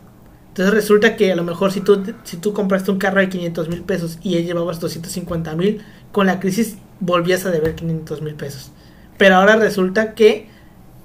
[0.56, 3.68] Entonces resulta que a lo mejor si tú, si tú compraste un carro de 500
[3.68, 5.82] mil pesos y ya llevabas 250 mil,
[6.12, 8.72] con la crisis volvías a deber 500 mil pesos.
[9.18, 10.48] Pero ahora resulta que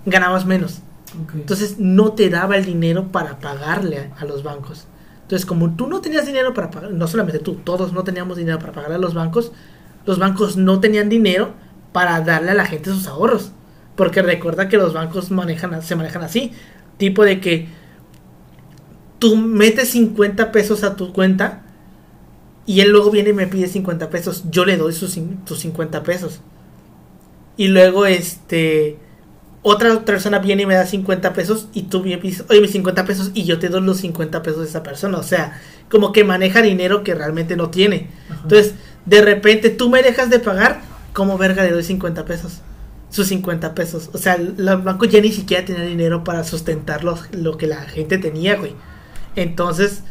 [0.06, 0.82] ganabas menos.
[1.34, 4.88] Entonces no te daba el dinero para pagarle a, a los bancos.
[5.24, 8.60] Entonces como tú no tenías dinero para pagar, no solamente tú, todos no teníamos dinero
[8.60, 9.52] para pagarle a los bancos,
[10.06, 11.54] los bancos no tenían dinero
[11.92, 13.52] para darle a la gente sus ahorros.
[13.96, 16.54] Porque recuerda que los bancos manejan, se manejan así.
[16.98, 17.68] Tipo de que
[19.20, 21.64] tú metes 50 pesos a tu cuenta
[22.66, 24.46] y él luego viene y me pide 50 pesos.
[24.50, 26.40] Yo le doy sus, tus 50 pesos.
[27.58, 28.98] Y luego este
[29.64, 33.06] otra persona viene y me da 50 pesos y tú me dices, oye, mis 50
[33.06, 35.18] pesos y yo te doy los 50 pesos de esa persona.
[35.18, 35.60] O sea,
[35.90, 38.10] como que maneja dinero que realmente no tiene.
[38.30, 38.74] Entonces,
[39.06, 40.82] de repente tú me dejas de pagar,
[41.14, 42.62] ¿cómo verga le doy 50 pesos?
[43.10, 44.10] Sus 50 pesos.
[44.14, 48.18] O sea, los bancos ya ni siquiera tenían dinero para sustentar lo que la gente
[48.18, 48.74] tenía, güey.
[49.36, 50.04] Entonces,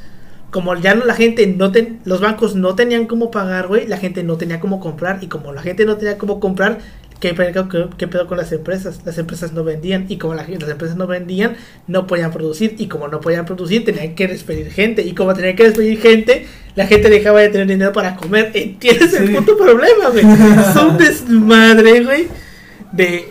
[0.51, 3.97] como ya no la gente no ten, los bancos no tenían cómo pagar, güey, la
[3.97, 6.79] gente no tenía cómo comprar y como la gente no tenía cómo comprar,
[7.21, 9.01] ¿qué, pedo- qué- qué pedo con las empresas?
[9.05, 11.57] Las empresas no vendían y como la las empresas no vendían,
[11.87, 15.55] no podían producir y como no podían producir, tenían que despedir gente y como tenían
[15.57, 18.51] que despedir gente, la gente dejaba de tener dinero para comer.
[18.55, 19.35] ¿Entiendes el Sí.
[19.35, 20.25] puto problema, güey?
[20.71, 22.29] Es un desmadre, güey,
[22.93, 23.29] de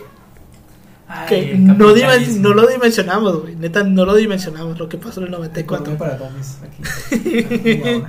[1.08, 3.56] Ay, que el no, no lo dimensionamos, güey.
[3.56, 5.94] Neta, no lo dimensionamos lo que pasó en el 94.
[5.94, 7.46] Economía para aquí.
[7.52, 8.02] Aquí.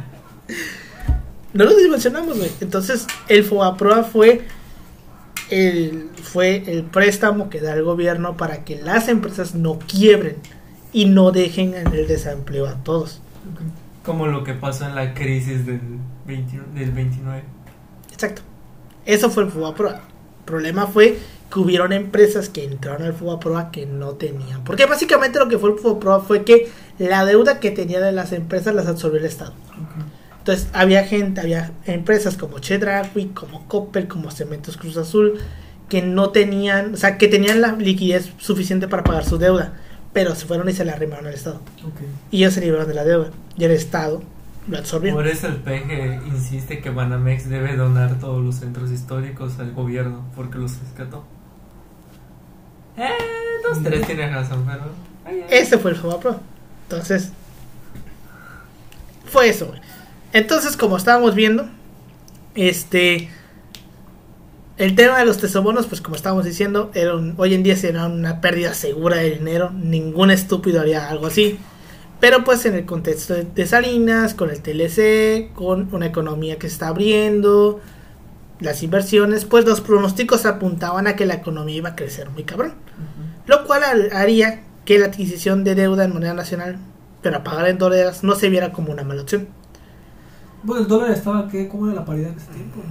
[1.54, 2.50] No lo dimensionamos, güey.
[2.62, 4.42] Entonces, el FOAPROA fue
[5.52, 10.38] el, fue el préstamo que da el gobierno para que las empresas no quiebren
[10.94, 13.22] y no dejen en el desempleo a todos.
[14.04, 15.82] Como lo que pasó en la crisis del,
[16.26, 17.44] 20 del 29.
[18.12, 18.42] Exacto.
[19.06, 19.96] Eso fue el FOAPROA.
[19.96, 21.20] El problema fue
[21.52, 24.64] que hubieron empresas que entraron al FOAPROA que no tenían.
[24.64, 28.32] Porque básicamente lo que fue el FOAPROA fue que la deuda que tenía de las
[28.32, 29.52] empresas las absorbió el Estado.
[29.52, 30.06] Ok.
[30.42, 35.40] Entonces había gente, había empresas como Chedraui, como Coppel, como Cementos Cruz Azul,
[35.88, 39.74] que no tenían, o sea, que tenían la liquidez suficiente para pagar su deuda,
[40.14, 41.62] pero se fueron y se la arrimaron al Estado.
[42.32, 43.30] Y ellos se libraron de la deuda.
[43.56, 44.24] Y el Estado
[44.68, 45.14] lo absorbió.
[45.14, 50.26] Por eso el PG insiste que Banamex debe donar todos los centros históricos al gobierno
[50.36, 51.24] porque los rescató.
[52.98, 53.10] Eh,
[53.64, 54.86] dos, tres tienes razón, pero.
[55.24, 55.58] ay, ay.
[55.60, 56.40] Ese fue el FOBAPRO.
[56.90, 57.32] Entonces,
[59.26, 59.91] fue eso, güey.
[60.34, 61.70] Entonces, como estábamos viendo,
[62.56, 63.30] este.
[64.78, 68.08] El tema de los tesobonos, pues como estábamos diciendo, era un- hoy en día será
[68.08, 69.70] una pérdida segura de dinero.
[69.72, 71.60] Ningún estúpido haría algo así.
[72.20, 76.74] Pero pues en el contexto de, Salinas, con el TLC, con una economía que se
[76.74, 77.80] está abriendo,
[78.60, 82.74] las inversiones, pues los pronósticos apuntaban a que la economía iba a crecer muy cabrón.
[83.48, 86.78] Lo cual har- haría que la adquisición de deuda en moneda nacional,
[87.22, 89.48] pero a pagar en dólares, no se viera como una mala opción.
[90.64, 91.68] Bueno, el dólar estaba, ¿qué?
[91.68, 92.82] ¿Cómo era la paridad en ese tiempo?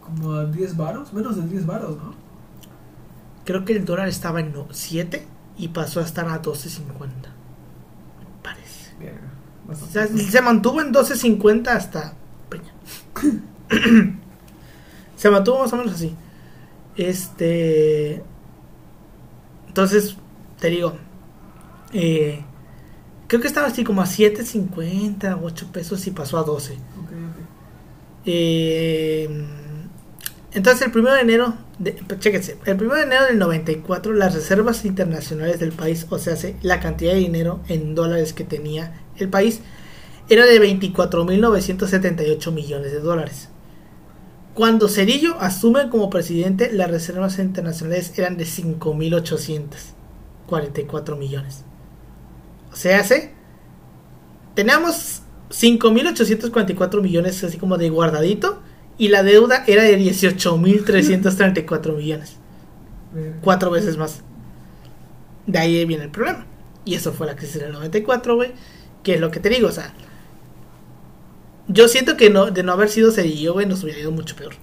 [0.00, 2.14] Como a 10 varos, menos de 10 varos, ¿no?
[3.44, 5.26] Creo que el dólar estaba en no- 7
[5.58, 7.30] y pasó a estar a 12.50.
[8.20, 8.92] Me parece.
[9.68, 12.14] O sea, se mantuvo en 12.50 hasta...
[12.48, 12.72] Peña.
[15.16, 16.14] se mantuvo más o menos así.
[16.96, 18.22] Este...
[19.68, 20.16] Entonces,
[20.60, 20.92] te digo,
[21.92, 22.44] eh,
[23.32, 26.74] creo que estaba así como a 7.50, 8 pesos y pasó a 12.
[26.74, 27.08] Ok, ok.
[28.26, 29.26] Eh,
[30.52, 34.84] entonces, el 1 de enero, de, chéquense, el 1 de enero del 94, las reservas
[34.84, 39.30] internacionales del país, o sea, se- la cantidad de dinero en dólares que tenía el
[39.30, 39.60] país,
[40.28, 43.48] era de 24.978 millones de dólares.
[44.52, 51.64] Cuando Cerillo asume como presidente, las reservas internacionales eran de 5.844 millones.
[52.72, 53.32] O sea, hace
[54.54, 58.60] Teníamos 5.844 millones así como de guardadito
[58.98, 62.36] y la deuda era de 18.334 millones.
[63.12, 63.38] Verga.
[63.40, 64.22] Cuatro veces más.
[65.46, 66.46] De ahí viene el problema.
[66.84, 68.52] Y eso fue la crisis del 94, güey.
[69.02, 69.94] Que es lo que te digo, o sea.
[71.68, 74.54] Yo siento que no, de no haber sido Cedillo, güey, nos hubiera ido mucho peor.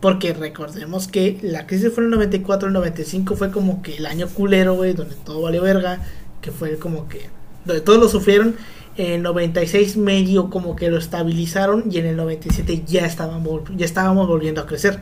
[0.00, 4.06] Porque recordemos que la crisis fue en el 94, el 95 fue como que el
[4.06, 6.00] año culero, güey, donde todo valió verga.
[6.40, 7.28] Que fue como que.
[7.64, 8.56] Donde todos lo sufrieron.
[8.96, 11.84] En el 96 medio como que lo estabilizaron.
[11.90, 15.00] Y en el 97 ya estábamos, ya estábamos volviendo a crecer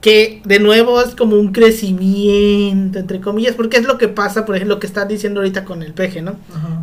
[0.00, 4.56] que de nuevo es como un crecimiento, entre comillas, porque es lo que pasa, por
[4.56, 6.36] ejemplo, lo que estás diciendo ahorita con el peje, ¿no?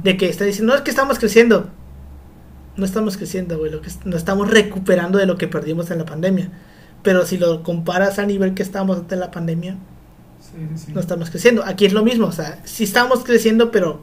[0.03, 1.69] De que está diciendo, no es que estamos creciendo.
[2.75, 6.05] No estamos creciendo, güey, lo que nos estamos recuperando de lo que perdimos en la
[6.05, 6.51] pandemia.
[7.01, 9.77] Pero si lo comparas al nivel que estábamos antes de la pandemia,
[10.57, 10.91] Sí, sí, sí.
[10.93, 11.63] no estamos creciendo.
[11.65, 14.01] Aquí es lo mismo, o sea, sí estamos creciendo, pero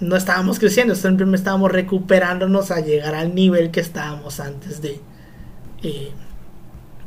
[0.00, 5.00] no estábamos creciendo, siempre estábamos recuperándonos a llegar al nivel que estábamos antes de,
[5.82, 6.10] eh,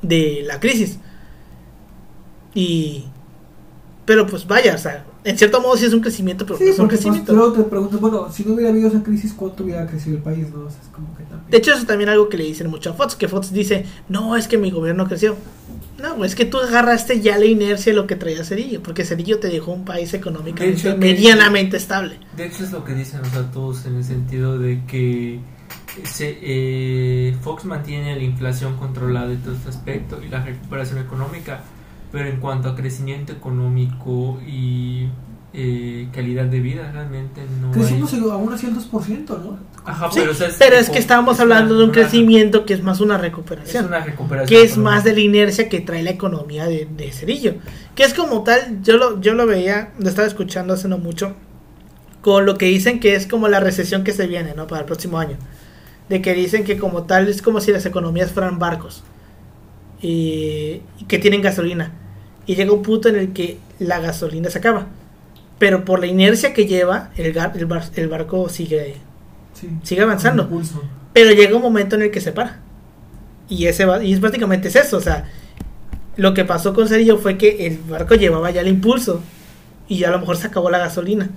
[0.01, 0.97] de la crisis.
[2.55, 3.05] Y,
[4.05, 6.71] pero pues vaya, o sea, en cierto modo sí es un crecimiento, pero Sí, no
[6.71, 7.33] es un pues, crecimiento.
[7.33, 10.49] luego te preguntas, bueno, si no hubiera habido esa crisis, ¿cuánto hubiera crecido el país?
[10.51, 11.51] No, O sea, es como que también.
[11.51, 13.85] De hecho, eso es también algo que le dicen mucho a Fox, que Fox dice,
[14.07, 15.35] no, es que mi gobierno creció.
[16.01, 19.05] No, güey, es que tú agarraste ya la inercia de lo que traía Cerillo, porque
[19.05, 22.19] Cerillo te dejó un país económicamente De hecho, medianamente estable.
[22.37, 25.39] De hecho es lo que dicen o sea, todos en el sentido de que
[26.05, 31.61] se, eh, Fox mantiene la inflación controlada y todo este aspecto y la recuperación económica,
[32.11, 35.07] pero en cuanto a crecimiento económico y
[35.53, 38.19] eh, calidad de vida, realmente no Crecimos hay...
[38.19, 39.57] aún así el 2%, ¿no?
[39.85, 42.73] Ajá, Sí, pero, o sea, pero es que estábamos es hablando de un crecimiento que
[42.73, 43.85] es más una Es recuperación.
[43.85, 44.47] una recuperación.
[44.61, 47.55] que es más de la inercia que trae la economía de, de Cerillo.
[47.95, 51.33] Que es como tal, yo lo, yo lo veía, lo estaba escuchando hace no mucho,
[52.21, 54.67] con lo que dicen que es como la recesión que se viene, ¿no?
[54.67, 55.37] Para el próximo año.
[56.09, 59.03] De que dicen que como tal es como si las economías fueran barcos.
[60.01, 61.91] Y, y que tienen gasolina.
[62.45, 64.87] Y llega un punto en el que la gasolina se acaba.
[65.57, 68.95] Pero por la inercia que lleva, el, gar- el, bar- el barco sigue
[69.59, 69.69] Sí.
[69.83, 70.47] Sigue avanzando.
[71.13, 72.59] Pero llega un momento en el que se para.
[73.47, 75.25] Y ese va- y es básicamente es eso, o sea,
[76.17, 79.21] lo que pasó con Cerillo fue que el barco llevaba ya el impulso
[79.87, 81.29] y a lo mejor se acabó la gasolina,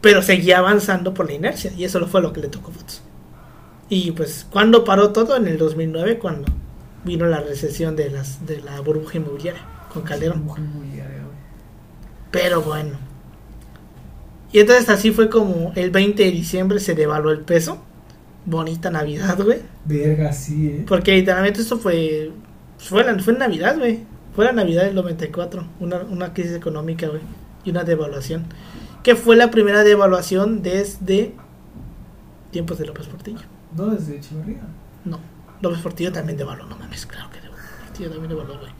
[0.00, 2.74] pero seguía avanzando por la inercia y eso lo fue lo que le tocó a
[2.74, 3.02] Fox.
[3.88, 6.46] Y pues cuando paró todo en el 2009 cuando
[7.04, 9.62] vino la recesión de las de la burbuja inmobiliaria
[9.92, 10.44] con Calderón.
[12.30, 12.98] Pero bueno.
[14.52, 17.78] Y entonces así fue como el 20 de diciembre se devaluó el peso.
[18.44, 19.60] Bonita Navidad, güey.
[19.84, 20.84] Verga, sí, eh.
[20.86, 22.30] Porque literalmente eso fue.
[22.78, 24.04] Fue, la, fue en Navidad, güey.
[24.34, 25.66] Fue la Navidad del 94.
[25.80, 27.22] Una, una crisis económica, güey.
[27.64, 28.44] Y una devaluación.
[29.02, 31.34] Que fue la primera devaluación desde.
[32.52, 33.40] Tiempos de López Portillo.
[33.76, 34.62] No desde Echeverría.
[35.04, 35.18] No.
[35.60, 38.75] López Portillo también devaluó, no mames, claro que López Portillo también devaluó, güey.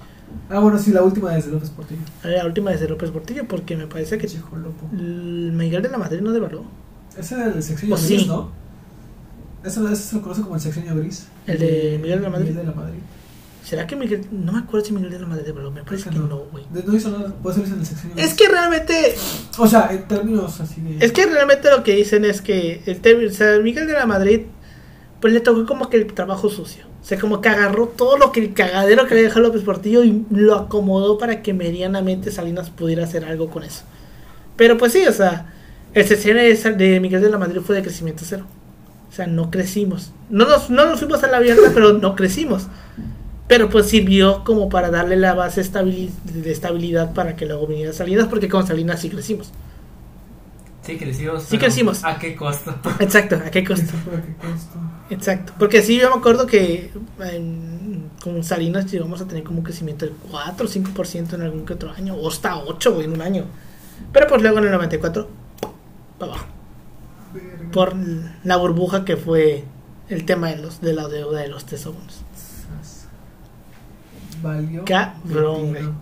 [0.51, 2.01] Ah, bueno, sí, la última desde López Portillo.
[2.25, 4.27] La última desde López Portillo, porque me parece que.
[4.27, 4.89] Chico loco.
[4.93, 6.65] el Miguel de la Madrid no devaluó.
[7.19, 8.27] Ese es el sexenio Oh, gris, sí.
[8.27, 8.51] ¿no?
[9.65, 11.27] Ese, ese se lo conoce como el sexenio gris.
[11.47, 12.49] ¿El de Miguel de la Madrid?
[12.51, 12.99] Miguel de la Madrid.
[13.65, 14.25] ¿Será que Miguel.?
[14.31, 16.65] No me acuerdo si Miguel de la Madrid devaluó, me parece que no, güey.
[16.73, 18.35] De- No hizo nada, puede ser en el sexenio Es gris.
[18.35, 19.15] que realmente
[19.59, 21.05] O sea, en términos así de...
[21.05, 24.07] Es que realmente lo que dicen es que el término, o sea, Miguel de la
[24.07, 24.43] Madrid,
[25.21, 26.85] pues le tocó como que el trabajo sucio.
[27.07, 30.03] O sea, como que agarró todo lo que el cagadero que le dejó López Portillo
[30.03, 33.85] y lo acomodó para que medianamente Salinas pudiera hacer algo con eso.
[34.57, 35.55] Pero pues sí, o sea,
[35.95, 38.45] el sexenio de, Miguel de la Madrid fue de crecimiento cero.
[39.09, 40.11] O sea, no crecimos.
[40.31, 42.67] No nos, no nos fuimos a la abierta, pero no crecimos.
[43.47, 48.27] Pero pues sirvió como para darle la base de estabilidad para que luego viniera Salinas,
[48.27, 49.53] porque con Salinas sí crecimos.
[50.87, 51.43] Sí, crecimos.
[51.43, 52.05] Sí crecimos.
[52.05, 52.75] ¿A qué costo?
[53.01, 53.93] Exacto, ¿a qué costo?
[55.11, 59.65] Exacto, porque sí, yo me acuerdo que en- con Salinas llegamos a tener como un
[59.65, 63.13] crecimiento del 4 o 5% en algún que otro año, o hasta 8 güey, en
[63.13, 63.45] un año.
[64.13, 65.29] Pero pues luego en el 94,
[66.19, 66.47] para abajo,
[67.73, 67.95] por
[68.45, 69.65] la burbuja que fue
[70.09, 72.23] el tema de, los, de la deuda de los tesoros.
[74.43, 74.85] Valió.
[74.85, 75.95] Cabrón, pepino.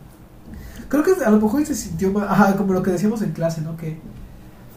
[0.89, 3.61] Creo que a lo mejor se sintió más, ajá, como lo que decíamos en clase,
[3.62, 3.76] ¿no?
[3.76, 3.99] Que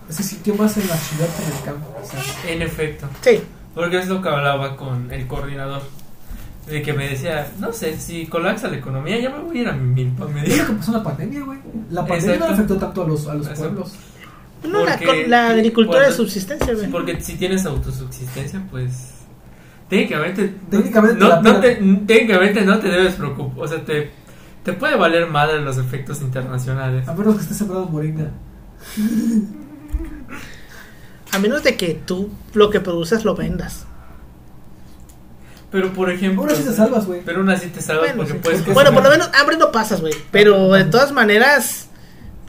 [0.10, 1.96] se sintió más en la ciudad que en el campo.
[2.02, 2.46] quizás.
[2.48, 3.08] En efecto.
[3.22, 3.42] Sí,
[3.76, 5.82] Porque es lo que hablaba con el coordinador.
[6.68, 9.68] De que me decía, no sé, si colapsa la economía, ya me voy a ir
[9.70, 10.26] a mi milpa.
[10.28, 10.68] Me dijo.
[10.68, 11.60] que pasó la pandemia, güey.
[11.92, 12.48] La pandemia Exacto.
[12.48, 13.92] no afectó tanto a los, a los pueblos.
[14.64, 16.90] no, la, Porque- con- la agricultura de subsistencia, güey.
[16.92, 19.12] Porque si tienes autosubsistencia, pues.
[19.90, 20.54] Técnicamente.
[20.70, 23.64] Técnicamente no, no te, técnicamente no te debes preocupar.
[23.64, 24.12] O sea, te,
[24.64, 27.08] te puede valer madre los efectos internacionales.
[27.08, 28.30] A menos que esté sembrado morena.
[31.32, 33.86] A menos de que tú lo que produces lo vendas.
[35.72, 36.42] Pero por ejemplo.
[36.44, 37.22] Ahora sí te salvas, güey.
[37.26, 38.40] Pero aún así te salvas Bueno, porque sí.
[38.42, 38.66] puedes.
[38.66, 38.94] Bueno, cocinar.
[38.94, 40.14] por lo menos hambre no pasas, güey.
[40.32, 41.88] Pero de todas maneras,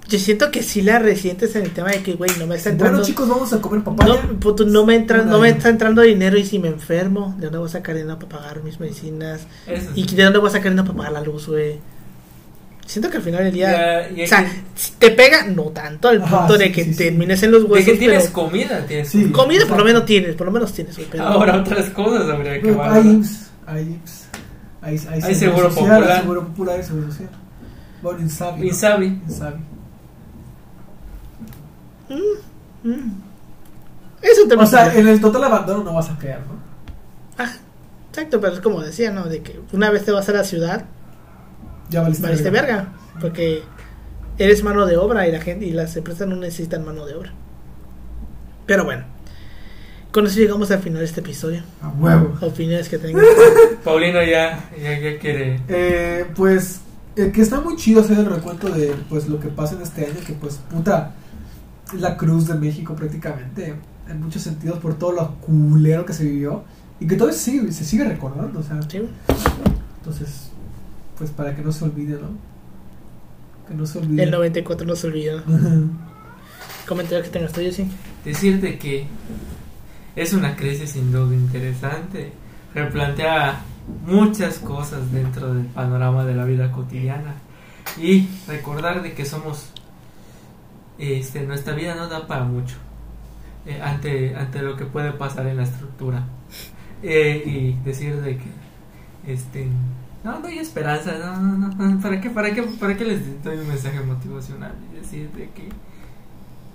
[0.09, 2.71] yo siento que sí la resientes en el tema de que, güey, no me está
[2.71, 2.99] entrando.
[2.99, 4.23] Bueno, chicos, vamos a comer papaya.
[4.23, 7.47] no, puto, no me entra, no me está entrando dinero y si me enfermo, ¿de
[7.47, 9.43] dónde voy a sacar dinero para pagar mis medicinas?
[9.67, 10.15] Eso ¿Y sí.
[10.15, 11.81] de dónde voy a sacar dinero para pagar la luz, güey?
[12.89, 14.63] Siento que al final del día, Ya, o sea, que-
[14.99, 16.97] te pega, no tanto al punto de sí, que sí, sí.
[17.05, 19.31] termines en los de huesos, que tienes pero comida, tienes Sí.
[19.31, 19.67] comida.
[19.67, 20.99] por lo menos tienes, por lo menos tienes.
[21.11, 23.03] Pero Ahora otras cosas habría que valorar.
[23.03, 24.29] Hay IMSS, hay IMSS.
[24.81, 26.11] Hay, hay, Hay seguro social, popular.
[26.13, 27.29] Hay seguro popular y seguro social.
[28.01, 28.61] Bueno, Insabi.
[28.61, 28.67] ¿no?
[28.67, 29.07] Insabi.
[29.29, 29.61] Insabi.
[32.09, 33.23] Mm, mm.
[34.23, 36.55] Eso te O sea, en el total abandono no vas a quedar, ¿no?
[37.37, 37.53] Ah,
[38.11, 39.25] exacto, pero es como decía, ¿no?
[39.27, 40.87] De que una vez te vas a la ciudad,
[41.91, 42.93] Ya valiste, valiste verga.
[43.21, 43.63] Porque
[44.39, 47.33] eres mano de obra y la gente y las empresas no necesitan mano de obra.
[48.67, 49.05] Pero bueno,
[50.13, 51.63] con eso llegamos al final de este episodio.
[51.83, 52.37] A huevo.
[52.41, 53.25] Opiniones que tengan.
[53.83, 55.61] Paulino ya, ya, ya quiere.
[55.69, 56.81] Eh, pues
[57.19, 60.07] eh, que está muy chido hacer el recuento de pues lo que pasa en este
[60.07, 61.15] año, que pues puta
[61.93, 63.75] es la cruz de México prácticamente,
[64.09, 66.63] en muchos sentidos por todo lo culero que se vivió
[67.01, 69.03] y que todavía se sigue, se sigue recordando, o sea, ¿Sí?
[69.99, 70.51] entonces
[71.19, 72.29] pues para que no se olvide, ¿no?
[73.69, 74.23] Que no se olvide.
[74.23, 75.43] El 94 no se olvida.
[76.89, 77.91] Comentario que tengas tú, sí.
[78.25, 79.07] Decirte que
[80.17, 82.33] es una crisis sin duda interesante.
[82.75, 83.61] Replantea
[84.07, 87.35] muchas cosas dentro del panorama de la vida cotidiana
[87.99, 89.71] y recordar de que somos
[90.99, 92.77] este nuestra vida no da para mucho
[93.65, 96.27] eh, ante ante lo que puede pasar en la estructura
[97.03, 99.69] Eh, y decir de que este
[100.29, 103.57] no no hay esperanza no no no para qué para qué para qué les doy
[103.59, 105.69] un mensaje motivacional y decir de que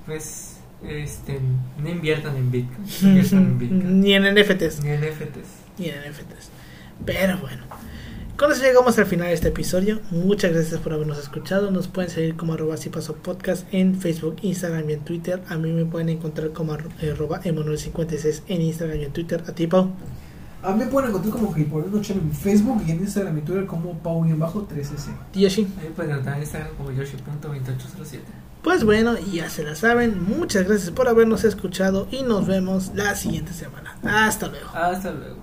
[0.05, 1.39] pues este
[1.81, 4.83] no inviertan en Bitcoin no inviertan en Bitcoin Ni en NFTs.
[4.83, 5.47] ni en NFTs
[5.77, 6.49] Ni en NFTs.
[7.05, 7.63] Pero bueno.
[8.37, 9.99] Con eso llegamos al final de este episodio.
[10.11, 11.69] Muchas gracias por habernos escuchado.
[11.71, 15.41] Nos pueden seguir como arroba si paso podcast en Facebook, Instagram y en Twitter.
[15.49, 19.43] A mí me pueden encontrar como arro- arroba Emanuel56 en Instagram y en Twitter.
[19.47, 19.91] A ti, Pau.
[20.64, 21.53] A mí me pueden encontrar como
[21.91, 25.09] Noche en Facebook y en Instagram y Twitter como Pau-3S.
[25.34, 25.68] Yoshi.
[25.82, 28.20] ahí pueden encontrar en Instagram como yoshi.2807
[28.64, 30.24] Pues bueno, ya se la saben.
[30.24, 33.97] Muchas gracias por habernos escuchado y nos vemos la siguiente semana.
[34.03, 34.70] Hasta luego.
[34.74, 35.38] hasta luego